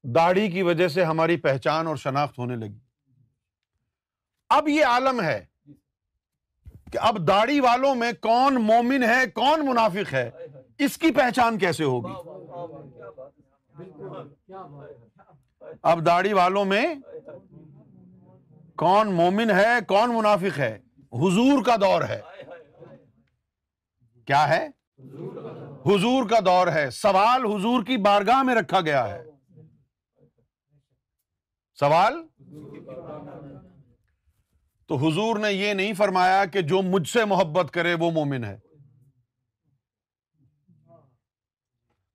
داڑھی 0.03 0.51
کی 0.51 0.63
وجہ 0.63 0.89
سے 0.89 1.05
ہماری 1.05 1.37
پہچان 1.37 1.87
اور 1.87 1.97
شناخت 1.97 2.39
ہونے 2.39 2.57
لگی۔ 2.57 2.79
اب 4.49 4.69
یہ 4.69 4.85
عالم 4.85 5.21
ہے 5.21 5.47
کہ 6.93 6.99
اب 7.01 7.29
داڑھی 7.29 7.61
والوں 7.61 7.95
میں 7.95 8.13
کون 8.21 8.55
مومن 8.55 9.03
ہے 9.03 9.27
کون 9.27 9.67
منافق 9.67 10.15
ہے؟ 10.15 10.31
اس 10.79 10.99
کی 10.99 11.11
پہچان 11.11 11.59
کیسے 11.59 11.85
ہوگی؟ 11.85 12.13
اب 15.83 16.07
داڑھی 16.07 16.33
والوں 16.33 16.65
میں 16.65 16.95
کون 18.77 19.13
مومن 19.13 19.51
ہے 19.51 19.85
کون 19.89 20.15
منافق 20.15 20.59
ہے؟ 20.59 20.79
حضور 21.13 21.65
کا 21.65 21.77
دور 21.77 22.03
ہے۔ 22.03 22.21
کیا 24.27 24.49
ہے؟ 24.49 24.67
حضور 25.87 26.29
کا 26.29 26.41
دور 26.47 26.67
ہے۔ 26.67 26.91
سوال 26.91 27.47
حضور 27.47 27.85
کی 27.85 27.97
بارگاہ 27.97 28.43
میں 28.43 28.55
رکھا 28.55 28.81
گیا 28.81 29.09
ہے۔ 29.09 29.25
سوال؟ 31.81 32.27
تو 34.89 34.97
حضور 34.97 35.39
نے 35.39 35.53
یہ 35.53 35.73
نہیں 35.73 35.93
فرمایا 35.93 36.45
کہ 36.45 36.61
جو 36.61 36.83
مجھ 36.83 37.09
سے 37.09 37.25
محبت 37.25 37.73
کرے 37.73 37.95
وہ 37.95 38.11
مومن 38.11 38.45
ہے۔ 38.45 38.59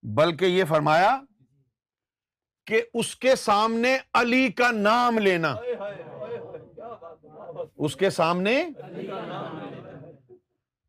بلکہ 0.03 0.45
یہ 0.45 0.63
فرمایا 0.63 1.21
کہ 2.65 2.81
اس 2.93 3.15
کے 3.15 3.35
سامنے 3.35 3.97
علی 4.13 4.51
کا 4.51 4.71
نام 4.71 5.17
لینا۔ 5.17 5.55
اس 7.77 7.95
کے 7.95 8.09
سامنے 8.09 8.63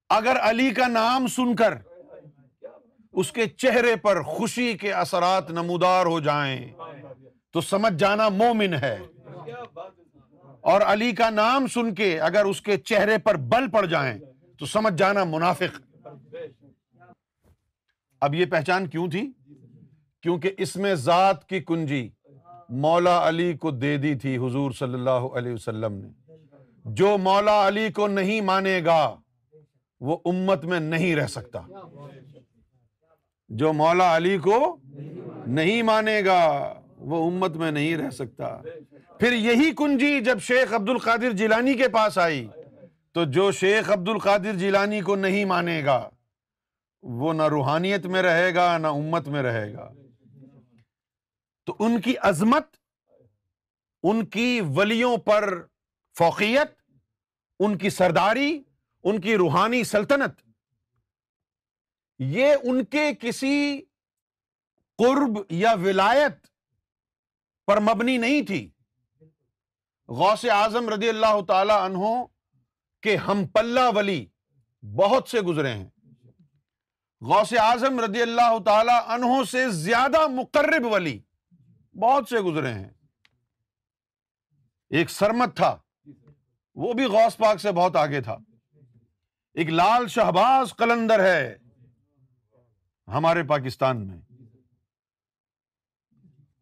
اگر 0.09 0.37
علی 0.41 0.71
کا 0.71 0.89
نام 0.89 1.27
سن 1.27 1.57
کر 1.57 1.75
اس 3.13 3.33
کے 3.33 3.47
چہرے 3.47 3.97
پر 3.97 4.23
خوشی 4.23 4.79
کے 4.79 4.93
اثرات 4.93 5.51
نمودار 5.51 6.07
ہو 6.07 6.21
جائیں 6.21 6.73
تو 7.53 7.61
سمجھ 7.61 7.95
جانا 7.95 8.29
مومن 8.29 8.75
ہے۔ 8.75 8.99
اور 10.65 10.81
علی 10.81 11.13
کا 11.13 11.31
نام 11.31 11.67
سن 11.67 11.95
کے 11.95 12.21
اگر 12.21 12.45
اس 12.45 12.61
کے 12.61 12.77
چہرے 12.77 13.19
پر 13.19 13.37
بل 13.37 13.71
پڑ 13.71 13.87
جائیں 13.87 14.19
تو 14.59 14.67
سمجھ 14.67 14.95
جانا 14.95 15.25
منافق۔ 15.25 15.81
اب 18.21 18.35
یہ 18.35 18.45
پہچان 18.45 18.87
کیوں 18.87 19.11
تھی؟ 19.11 19.33
کیونکہ 20.23 20.51
اس 20.59 20.77
میں 20.77 20.95
ذات 20.95 21.49
کی 21.49 21.61
کنجی 21.61 22.11
مولا 22.69 23.29
علی 23.29 23.53
کو 23.53 23.71
دے 23.71 23.97
دی 23.97 24.15
تھی 24.15 24.37
حضور 24.37 24.71
صلی 24.71 24.95
اللہ 24.95 25.11
علیہ 25.11 25.53
وسلم 25.53 25.93
نے۔ 25.93 26.09
جو 26.85 27.19
مولا 27.19 27.69
علی 27.69 27.93
کو 27.93 28.09
نہیں 28.09 28.41
مانے 28.41 28.81
گا، 28.85 29.17
وہ 30.01 30.19
امت 30.25 30.65
میں 30.65 30.81
نہیں 30.81 31.17
رہ 31.17 31.27
سکتا۔ 31.27 31.61
جو 33.49 33.73
مولا 33.73 34.17
علی 34.17 34.39
کو 34.39 34.77
نہیں 35.47 35.83
مانے 35.83 36.23
گا 36.25 36.75
وہ 37.05 37.31
امت 37.31 37.57
میں 37.57 37.71
نہیں 37.71 37.97
رہ 37.97 38.11
سکتا۔ 38.11 38.63
پھر 39.21 39.33
یہی 39.33 39.71
کنجی 39.75 40.21
جب 40.21 40.39
شیخ 40.41 40.73
عبد 40.73 40.89
القادر 40.89 41.31
جیلانی 41.31 41.75
کے 41.75 41.89
پاس 41.89 42.19
آئی، 42.19 42.49
تو 43.13 43.25
جو 43.25 43.53
شیخ 43.53 43.91
عبد 43.91 44.09
القادر 44.09 44.55
جیلانی 44.55 45.01
کو 45.01 45.17
نہیں 45.17 45.45
مانے 45.45 45.85
گا، 45.85 46.11
وہ 47.03 47.33
نہ 47.33 47.43
روحانیت 47.43 48.07
میں 48.07 48.23
رہے 48.23 48.55
گا، 48.55 48.79
نہ 48.79 48.87
امت 48.87 49.29
میں 49.29 49.43
رہے 49.43 49.73
گا۔ 49.73 49.93
تو 51.67 51.77
ان 51.79 52.01
کی 52.01 52.15
عظمت، 52.23 52.77
ان 54.03 54.27
کی 54.27 54.61
ولیوں 54.75 55.17
پر 55.17 55.63
فوقیت، 56.19 56.81
ان 57.61 57.79
کی 57.79 57.91
سرداری، 57.91 58.63
ان 59.03 59.21
کی 59.21 59.37
روحانی 59.37 59.85
سلطنت، 59.85 60.41
یہ 62.19 62.55
ان 62.63 62.85
کے 62.85 63.11
کسی 63.21 63.81
قرب 64.99 65.39
یا 65.51 65.73
ولایت 65.73 66.47
پر 67.67 67.81
مبنی 67.81 68.17
نہیں 68.17 68.43
تھی۔ 68.43 68.71
غوث 70.09 70.45
اعظم 70.45 70.89
رضی 70.89 71.09
اللہ 71.09 71.41
تعالی 71.49 71.73
عنہ 71.73 72.25
کے 73.03 73.17
ہم 73.17 73.47
پلہ 73.47 73.81
ولی 73.95 74.27
بہت 74.97 75.29
سے 75.29 75.41
گزرے 75.41 75.73
ہیں۔ 75.73 75.89
غوث 77.21 77.53
اعظم 77.53 78.01
رضی 78.01 78.23
اللہ 78.23 78.59
تعالی 78.65 79.05
عنہ 79.07 79.45
سے 79.45 79.71
زیادہ 79.71 80.29
مقرب 80.29 80.85
ولی 80.85 81.21
بہت 82.01 82.29
سے 82.29 82.37
گزرے 82.37 82.75
ہیں۔ 82.75 82.91
ایک 84.91 85.11
سرمت 85.11 85.57
تھا۔ 85.57 85.77
وہ 86.75 86.93
بھی 86.93 87.05
غوث 87.05 87.37
پاک 87.37 87.61
سے 87.61 87.73
بہت 87.73 87.97
آگے 87.97 88.21
تھا۔ 88.21 88.37
ایک 89.55 89.69
لال 89.69 90.09
شہباز 90.09 90.77
قلندر 90.77 91.21
ہے 91.21 91.57
ہمارے 93.09 93.43
پاکستان 93.43 94.07
میں۔ 94.07 94.21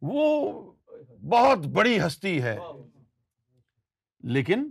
وہ 0.03 0.72
بہت 1.29 1.59
بڑی 1.59 2.01
ہستی 2.07 2.43
ہے۔ 2.43 2.59
لیکن 4.21 4.71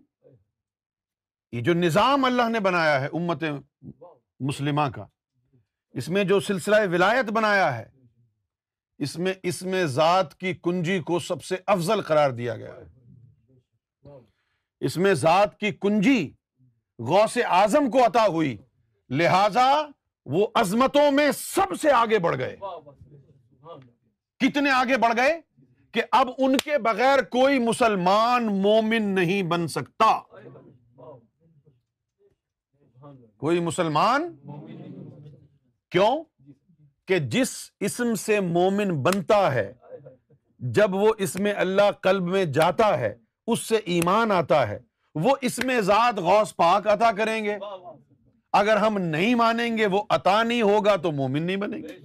یہ 1.52 1.62
جو 1.62 1.74
نظام 1.74 2.26
اللہ 2.26 2.50
نے 2.50 2.60
بنایا 2.60 3.02
ہے 3.02 3.06
امت 3.06 3.44
مسلمہ 4.40 4.82
کا 4.96 5.06
اس 5.92 6.10
میں 6.10 6.24
جو 6.24 6.40
سلسلہ 6.40 6.76
ولایت 6.92 7.26
بنایا 7.26 7.78
ہے 7.78 7.90
اس 8.98 9.18
میں 9.18 9.34
اس 9.44 9.62
میں 9.62 9.86
ذات 9.86 10.36
کی 10.36 10.54
کنجی 10.54 11.00
کو 11.00 11.20
سب 11.20 11.44
سے 11.44 11.56
افضل 11.66 12.02
قرار 12.02 12.32
دیا 12.32 12.56
گیا 12.56 12.74
ہے۔ 12.74 12.84
اس 14.80 14.98
میں 14.98 15.14
ذات 15.14 15.58
کی 15.60 15.72
کنجی 15.72 16.34
غوث 17.00 17.38
اعظم 17.46 17.92
کو 17.92 18.06
عطا 18.06 18.28
ہوئی 18.28 18.58
لہذا 19.10 19.88
وہ 20.26 20.48
عظمتوں 20.56 21.12
میں 21.12 21.32
سب 21.32 21.82
سے 21.82 21.92
آگے 21.92 22.20
بڑھ 22.20 22.38
گئے۔ 22.38 22.56
کتنے 24.40 24.70
آگے 24.70 24.98
بڑھ 24.98 25.14
گئے؟ 25.18 25.42
کہ 25.94 26.02
اب 26.12 26.30
ان 26.38 26.58
کے 26.58 26.78
بغیر 26.78 27.20
کوئی 27.20 27.60
مسلمان 27.60 28.46
مومن 28.46 29.04
نہیں 29.04 29.44
بن 29.44 29.68
سکتا۔ 29.68 30.20
کوئی 33.38 33.60
مسلمان؟ 33.60 34.36
کیوں؟ 35.92 36.24
کہ 37.08 37.20
جس 37.20 37.50
اسم 37.80 38.16
سے 38.16 38.40
مومن 38.40 39.02
بنتا 39.02 39.54
ہے، 39.54 39.74
جب 40.60 40.96
وہ 40.96 41.14
اس 41.18 41.36
میں 41.36 41.54
اللہ 41.58 41.92
قلب 42.02 42.24
میں 42.24 42.46
جاتا 42.46 43.00
ہے، 43.00 43.16
اس 43.48 43.60
سے 43.60 43.76
ایمان 43.76 44.32
آتا 44.32 44.68
ہے، 44.68 44.80
وہ 45.16 45.36
اس 45.42 45.60
میں 45.60 45.82
ذات 45.82 46.20
غوث 46.20 46.56
پاک 46.56 46.88
عطا 46.88 47.12
کریں 47.12 47.46
گے۔ 47.46 47.58
اگر 48.54 48.78
ہم 48.78 48.98
نہیں 48.98 49.36
مانیں 49.36 49.78
گے، 49.78 49.86
وہ 49.86 50.04
عطا 50.10 50.44
نہیں 50.44 50.62
ہوگا 50.62 50.96
تو 50.96 51.12
مومن 51.12 51.44
نہیں 51.44 51.58
بنے 51.58 51.78
گے۔ 51.78 51.98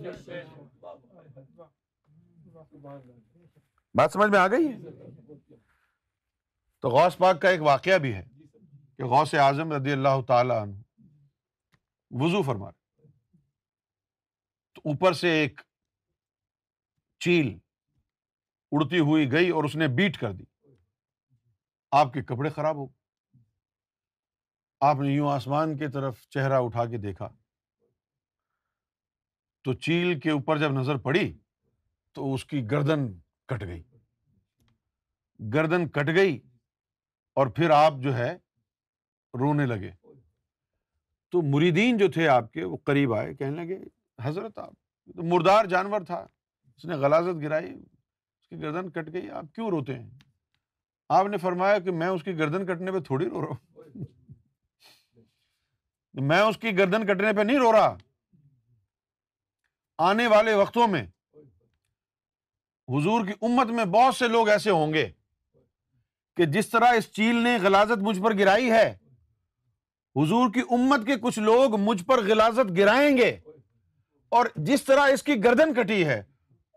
بات 3.97 4.13
سمجھ 4.13 4.31
میں 4.31 4.39
آ 4.39 4.47
گئی 4.49 4.69
تو 6.81 6.89
غوث 6.89 7.17
پاک 7.17 7.43
کا 7.43 7.49
ایک 7.49 7.63
واقعہ 7.63 7.99
بھی 7.99 8.15
ہے 8.15 8.25
کہ 8.97 9.05
غوث 9.05 9.35
اعظم 9.35 9.73
رضی 9.73 9.93
اللہ 9.93 10.21
تعالی 10.27 10.55
عنہ 10.55 10.75
وضو 12.11 12.43
فرما 12.43 12.71
تو 14.73 14.81
اوپر 14.85 15.13
سے 15.13 15.31
ایک 15.31 15.61
چیل 17.19 17.59
اڑتی 18.73 18.99
ہوئی 18.99 19.33
گئی 19.33 19.51
اور 19.51 19.65
اس 19.65 19.77
نے 19.77 19.89
بیٹ 19.89 20.21
کر 20.21 20.33
دی۔ 20.33 20.45
آپ 21.91 22.13
کے 22.13 22.23
کپڑے 22.23 22.51
خراب 22.51 22.77
ہو 22.77 22.87
آپ 24.81 24.97
نے 24.97 25.09
یوں 25.09 25.31
آسمان 25.31 25.77
کی 25.79 25.89
طرف 25.89 26.29
چہرہ 26.29 26.61
اٹھا 26.61 26.85
کے 26.85 26.97
دیکھا۔ 26.97 27.29
تو 29.65 29.73
چیل 29.73 30.21
کے 30.21 30.31
اوپر 30.31 30.59
جب 30.59 30.71
نظر 30.71 30.97
پڑی 30.97 31.39
تو 32.13 32.35
اس 32.35 32.45
کی 32.45 32.71
گردن 32.71 33.26
کٹ 33.47 33.63
گئی۔ 33.63 33.83
گردن 35.55 35.89
کٹ 35.89 36.09
گئی 36.17 36.41
اور 37.35 37.47
پھر 37.47 37.71
آپ 37.71 37.95
جو 37.99 38.17
ہے 38.17 38.37
رونے 39.39 39.67
لگے۔ 39.67 39.91
تو 41.31 41.43
مریدین 41.43 41.97
جو 41.97 42.11
تھے 42.11 42.29
آپ 42.29 42.53
کے 42.53 42.65
وہ 42.65 42.77
قریب 42.85 43.15
آئے، 43.15 43.35
کہنے 43.35 43.65
لگے، 43.65 43.79
حضرت 44.21 44.59
آپ 44.59 44.73
تو 45.17 45.23
مردار 45.23 45.65
جانور 45.65 46.01
تھا، 46.01 46.27
اس 46.77 46.85
نے 46.85 46.95
غلازت 46.95 47.43
گرائی، 47.43 47.73
اس 48.41 48.49
کی 48.49 48.61
گردن 48.61 48.91
کٹ 48.91 49.13
گئی، 49.13 49.31
آپ 49.31 49.45
کیوں 49.55 49.71
روتے 49.71 49.99
ہیں؟ 49.99 50.11
آپ 51.09 51.27
نے 51.27 51.37
فرمایا 51.37 51.79
کہ 51.79 51.91
میں 51.91 52.07
اس 52.07 52.23
کی 52.23 52.39
گردن 52.39 52.67
کٹنے 52.67 52.93
پہ 52.93 53.01
تھوڑی 53.01 53.29
رو 53.29 53.41
رہا 53.41 53.49
ہوں۔ 53.49 53.95
میں 56.15 56.41
اس 56.41 56.59
کی 56.59 56.79
گردن 56.79 57.07
کٹنے 57.07 57.33
پہ 57.33 57.41
نہیں 57.41 57.59
رو 57.59 57.73
رہا۔ 57.73 57.97
آنے 59.99 60.27
والے 60.27 60.55
وقتوں 60.55 60.89
میں 60.89 61.07
حضور 62.89 63.27
کی 63.27 63.33
امت 63.43 63.67
میں 63.67 63.85
بہت 63.85 64.15
سے 64.15 64.29
لوگ 64.29 64.49
ایسے 64.49 64.71
ہوں 64.71 64.93
گے 64.93 65.09
کہ 66.37 66.45
جس 66.45 66.69
طرح 66.69 66.85
اس 66.85 67.13
چیل 67.13 67.37
نے 67.37 67.59
غلازت 67.63 68.03
مجھ 68.03 68.21
پر 68.23 68.39
گرائی 68.39 68.71
ہے، 68.71 68.97
حضور 70.17 70.53
کی 70.53 70.61
امت 70.71 71.07
کے 71.07 71.17
کچھ 71.17 71.39
لوگ 71.39 71.77
مجھ 71.77 72.05
پر 72.05 72.25
غلازت 72.25 72.77
گرائیں 72.77 73.17
گے 73.17 73.39
اور 74.29 74.47
جس 74.57 74.85
طرح 74.85 75.01
اس 75.01 75.23
کی 75.23 75.45
گردن 75.45 75.75
کٹی 75.75 76.07
ہے، 76.07 76.23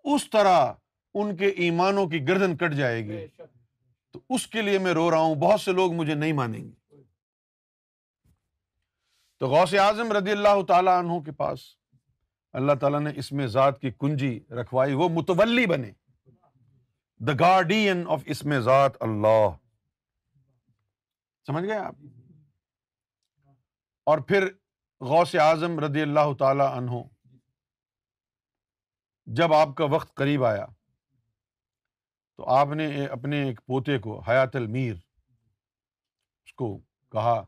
اس 0.03 0.29
طرح 0.29 0.73
ان 1.13 1.35
کے 1.35 1.47
ایمانوں 1.47 2.07
کی 2.07 2.27
گردن 2.27 2.57
کٹ 2.57 2.73
جائے 2.73 3.05
گی۔ 3.05 3.25
تو 4.11 4.19
اس 4.29 4.47
کے 4.47 4.61
لیے 4.61 4.77
میں 4.77 4.93
رو 4.93 5.11
رہا 5.11 5.19
ہوں، 5.19 5.35
بہت 5.35 5.61
سے 5.61 5.71
لوگ 5.71 5.93
مجھے 5.93 6.13
نہیں 6.13 6.33
مانیں 6.33 6.59
گے۔ 6.59 7.01
تو 9.39 9.47
غوث 9.47 9.73
اعظم 9.73 10.11
رضی 10.11 10.31
اللہ 10.31 10.61
تعالیٰ 10.67 10.99
عنہ 10.99 11.19
کے 11.19 11.31
پاس 11.31 11.59
اللہ 12.53 12.73
تعالیٰ 12.73 12.99
نے 12.99 13.09
اس 13.15 13.31
میں 13.31 13.47
ذات 13.47 13.81
کی 13.81 13.91
کنجی 13.99 14.39
رکھوائی، 14.49 14.93
وہ 14.93 15.09
متولی 15.09 15.65
بنے۔ 15.65 15.91
دا 17.27 17.33
گارڈین 17.39 18.03
آف 18.07 18.23
اس 18.25 18.45
میں 18.45 18.59
ذات 18.59 18.91
اللہ 18.99 19.49
سمجھ 21.47 21.63
گئے 21.65 21.77
آپ؟ 21.77 21.95
اور 24.03 24.17
پھر 24.17 24.47
غوث 25.01 25.35
اعظم 25.35 25.79
رضی 25.79 26.01
اللہ 26.01 26.33
تعالی 26.39 26.63
عنہ، 26.77 27.01
جب 29.27 29.53
آپ 29.53 29.75
کا 29.77 29.85
وقت 29.85 30.13
قریب 30.13 30.45
آیا، 30.45 30.65
تو 32.35 32.47
آپ 32.49 32.67
نے 32.75 33.05
اپنے 33.05 33.43
ایک 33.43 33.59
پوتے 33.65 33.97
کو 33.99 34.19
حیات 34.19 34.55
المیر، 34.55 34.95
اس 36.45 36.53
کو 36.53 36.77
کہا 37.13 37.41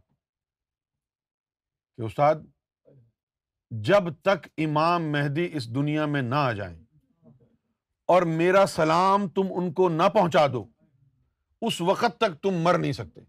کہ 1.97 2.01
استاد، 2.01 2.35
جب 3.71 4.13
تک 4.21 4.47
امام 4.57 5.11
مہدی 5.11 5.49
اس 5.53 5.75
دنیا 5.75 6.05
میں 6.05 6.21
نہ 6.21 6.35
آ 6.35 6.51
جائیں 6.51 6.77
اور 8.11 8.21
میرا 8.21 8.65
سلام 8.65 9.29
تم 9.29 9.41
ان 9.49 9.73
کو 9.73 9.89
نہ 9.89 10.09
پہنچا 10.13 10.47
دو۔ 10.47 10.65
اس 11.61 11.81
وقت 11.81 12.19
تک 12.19 12.43
تم 12.43 12.51
مر 12.51 12.77
نہیں 12.77 12.91
سکتے۔ 12.91 13.21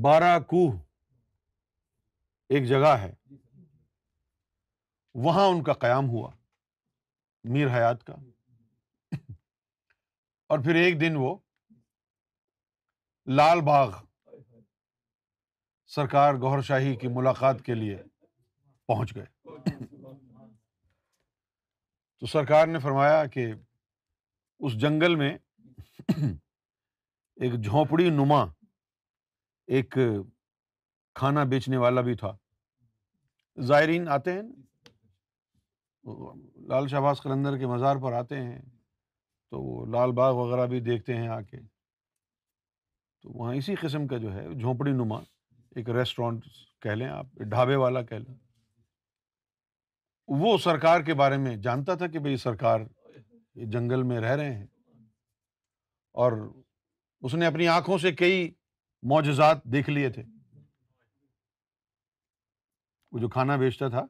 بارہ 0.00 0.40
کوہ 0.40 0.72
ایک 2.48 2.68
جگہ 2.68 2.86
ہے۔ 2.86 3.14
وہاں 5.14 5.46
ان 5.46 5.62
کا 5.62 5.72
قیام 5.72 6.08
ہوا۔ 6.08 6.30
میر 7.44 7.68
حیات 7.68 8.04
کا۔ 8.04 8.14
اور 10.46 10.58
پھر 10.58 10.74
ایک 10.74 11.00
دن 11.00 11.16
وہ 11.16 11.36
لال 13.26 13.60
باغ 13.60 13.90
سرکار 15.86 16.34
گور 16.34 16.60
شاہی 16.60 16.96
کی 16.96 17.08
ملاقات 17.08 17.62
کے 17.64 17.74
لیے 17.74 18.02
پہنچ 18.86 19.16
گئے۔ 19.16 19.48
تو 22.20 22.26
سرکار 22.26 22.66
نے 22.66 22.78
فرمایا 22.78 23.26
کہ 23.26 23.52
اس 24.58 24.72
جنگل 24.80 25.14
میں 25.14 25.38
ایک 27.36 27.64
جھونپڑی 27.64 28.10
نما، 28.10 28.44
ایک 29.66 29.98
کھانا 31.14 31.44
بیچنے 31.44 31.76
والا 31.76 32.00
بھی 32.00 32.14
تھا۔ 32.14 32.36
زائرین 33.58 34.08
آتے 34.08 34.32
ہیں۔ 34.32 34.42
لال 36.56 36.88
شہباز 36.88 37.20
قلندر 37.22 37.58
کے 37.58 37.66
مزار 37.66 37.96
پر 37.96 38.12
آتے 38.12 38.42
ہیں۔ 38.42 38.62
تو 39.50 39.62
وہ 39.62 39.86
لال 39.86 40.12
باغ 40.12 40.34
وغیرہ 40.34 40.66
بھی 40.66 40.80
دیکھتے 40.80 41.16
ہیں 41.16 41.28
آ 41.28 41.40
کے۔ 41.40 41.56
تو 43.22 43.30
وہاں 43.30 43.54
اسی 43.54 43.74
قسم 43.74 44.06
کا 44.06 44.16
جو 44.16 44.32
ہے، 44.32 44.54
جھونپڑی 44.54 44.92
نما، 44.92 45.18
ایک 45.74 45.90
ریسٹورینٹ 45.90 46.44
کہہ 46.80 46.90
لیں 46.90 47.08
آپ، 47.08 47.26
ڈھابے 47.32 47.76
والا 47.76 48.02
کہہ 48.02 48.16
لیں۔ 48.16 48.34
وہ 50.28 50.58
سرکار 50.58 51.00
کے 51.00 51.14
بارے 51.14 51.36
میں 51.36 51.56
جانتا 51.56 51.94
تھا 51.94 52.06
کہ 52.06 52.18
بھائی 52.18 52.36
سرکار 52.36 52.80
جنگل 53.54 54.02
میں 54.02 54.20
رہ 54.20 54.36
رہے 54.36 54.54
ہیں۔ 54.54 54.66
اور 56.12 56.32
اس 57.20 57.34
نے 57.34 57.46
اپنی 57.46 57.68
آنکھوں 57.68 57.98
سے 57.98 58.12
کئی 58.12 58.54
معجزات 59.02 59.64
دیکھ 59.64 59.90
لیے 59.90 60.10
تھے۔ 60.10 60.22
وہ 63.12 63.18
جو 63.18 63.28
کھانا 63.28 63.56
بیچتا 63.56 63.88
تھا، 63.88 64.06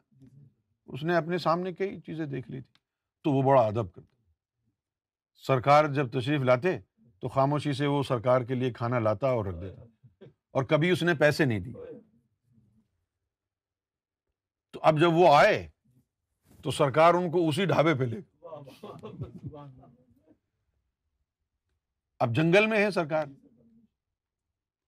اس 0.86 1.04
نے 1.04 1.16
اپنے 1.16 1.38
سامنے 1.38 1.72
کئی 1.72 2.00
چیزیں 2.00 2.26
دیکھ 2.26 2.50
لی 2.50 2.60
تھی۔ 2.60 2.72
تو 3.22 3.32
وہ 3.32 3.42
بڑا 3.42 3.62
ادب 3.62 3.92
کرتا۔ 3.92 4.16
سرکار 5.46 5.84
جب 5.84 6.10
تشریف 6.10 6.40
لاتے 6.40 6.78
تو 7.20 7.28
خاموشی 7.28 7.72
سے 7.72 7.86
وہ 7.86 8.02
سرکار 8.02 8.40
کے 8.40 8.54
لیے 8.54 8.72
کھانا 8.72 8.98
لاتا 8.98 9.28
اور 9.28 9.44
رکھ 9.44 9.56
دیتا۔ 9.56 10.24
اور 10.50 10.62
کبھی 10.64 10.90
اس 10.90 11.02
نے 11.02 11.14
پیسے 11.14 11.44
نہیں 11.44 11.58
دیے۔ 11.58 11.98
تو 14.72 14.80
اب 14.82 15.00
جب 15.00 15.12
وہ 15.12 15.34
آئے 15.34 15.70
تو 16.66 16.70
سرکار 16.70 17.14
ان 17.14 17.30
کو 17.30 17.48
اسی 17.48 17.66
ڈھابے 17.66 17.94
پہ 17.94 18.04
لے 18.04 18.20
اب 22.18 22.34
جنگل 22.36 22.66
میں 22.66 22.84
ہے 22.84 22.90
سرکار۔ 22.90 23.26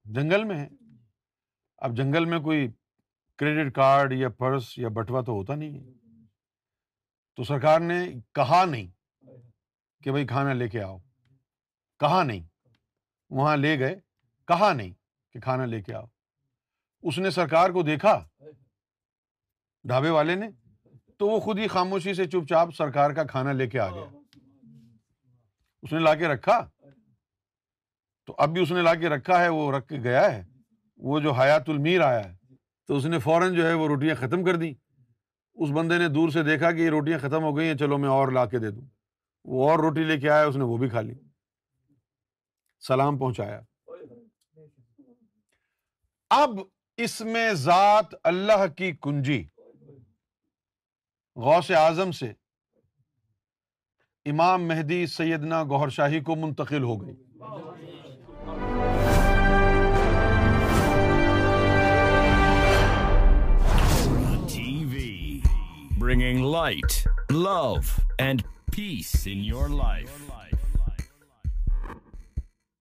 جنگل 0.04 0.44
میں 0.44 0.56
ہے۔ 0.56 0.68
اب 1.76 1.96
جنگل 1.96 2.24
میں 2.24 2.38
کوئی 2.38 2.68
کریڈٹ 3.36 3.74
کارڈ 3.74 4.12
یا 4.12 4.28
پرس 4.28 4.78
یا 4.78 4.88
بٹوا 4.88 5.20
تو 5.20 5.32
ہوتا 5.32 5.54
نہیں 5.54 5.80
ہے۔ 5.80 5.92
تو 7.36 7.44
سرکار 7.44 7.80
نے 7.80 8.12
کہا 8.34 8.64
نہیں 8.64 8.86
کہ 10.04 10.10
بھائی 10.10 10.26
کھانا 10.26 10.52
لے 10.52 10.68
کے 10.68 10.82
آؤ۔ 10.82 10.98
کہا 11.98 12.22
نہیں۔ 12.22 12.68
وہاں 13.30 13.56
لے 13.56 13.78
گئے۔ 13.78 14.00
کہا 14.46 14.72
نہیں 14.72 14.94
کہ 15.32 15.40
کھانا 15.40 15.64
لے 15.64 15.82
کے 15.82 15.94
آؤ۔ 15.94 16.06
اس 17.02 17.18
نے 17.18 17.30
سرکار 17.30 17.70
کو 17.70 17.82
دیکھا۔ 17.82 18.28
ڈھابے 19.84 20.10
والے 20.10 20.34
نے 20.34 20.48
تو 21.18 21.28
وہ 21.28 21.40
خود 21.40 21.58
ہی 21.58 21.68
خاموشی 21.68 22.14
سے 22.14 22.24
چپ 22.24 22.48
چاپ 22.48 22.74
سرکار 22.74 23.10
کا 23.10 23.24
کھانا 23.24 23.52
لے 23.52 23.66
کے 23.66 23.80
آ 23.80 23.90
گیا۔ 23.90 24.04
اس 25.82 25.92
نے 25.92 25.98
لا 25.98 26.14
کے 26.14 26.28
رکھا؟ 26.28 26.68
تو 28.26 28.34
اب 28.38 28.48
بھی 28.48 28.62
اس 28.62 28.72
نے 28.72 28.82
لا 28.82 28.94
کے 28.94 29.08
رکھا 29.08 29.40
ہے، 29.40 29.48
وہ 29.48 29.72
رکھ 29.72 29.88
کے 29.88 29.96
گیا 29.96 30.32
ہے۔ 30.32 30.44
وہ 30.96 31.20
جو 31.20 31.32
حیات 31.32 31.68
المیر 31.68 32.00
آیا 32.00 32.24
ہے، 32.24 32.54
تو 32.86 32.96
اس 32.96 33.04
نے 33.04 33.18
فوراً 33.18 33.54
جو 33.54 33.66
ہے 33.66 33.72
وہ 33.72 33.88
روٹیاں 33.88 34.14
ختم 34.14 34.44
کر 34.44 34.56
دی 34.56 34.74
اس 35.54 35.70
بندے 35.70 35.98
نے 35.98 36.08
دور 36.08 36.28
سے 36.28 36.42
دیکھا 36.42 36.72
کہ 36.72 36.80
یہ 36.80 36.90
روٹیاں 36.90 37.18
ختم 37.18 37.42
ہو 37.42 37.56
گئی 37.56 37.68
ہیں، 37.68 37.74
چلو 37.74 37.98
میں 37.98 38.08
اور 38.08 38.28
لا 38.28 38.46
کے 38.46 38.58
دے 38.58 38.70
دوں۔ 38.70 38.86
وہ 39.44 39.70
اور 39.70 39.78
روٹی 39.78 40.04
لے 40.04 40.20
کے 40.20 40.30
آیا، 40.30 40.44
اس 40.44 40.56
نے 40.56 40.64
وہ 40.64 40.76
بھی 40.76 40.88
کھا 40.88 41.00
لی۔ 41.00 41.14
سلام 42.86 43.18
پہنچایا۔ 43.18 43.60
اب 46.30 46.50
اس 46.96 47.20
میں 47.20 47.52
ذات 47.52 48.06
اللہ 48.24 48.66
کی 48.76 48.92
کنجی۔ 49.02 49.48
غوث 51.38 51.70
اعظم 51.70 52.10
سے 52.12 52.32
امام 54.24 54.68
مہدی 54.68 55.06
سیدنا 55.06 55.62
گوہر 55.64 55.88
شاہی 55.88 56.20
کو 56.20 56.36
منتقل 56.36 56.82
ہو 56.82 57.06
گئی۔ 57.06 57.14
We 64.84 65.40
bringing 65.98 66.50
light 66.52 67.08
love 67.30 67.74
and 68.18 68.42
peace 68.76 69.28
in 69.30 69.44
your 69.44 69.68
life 69.68 70.27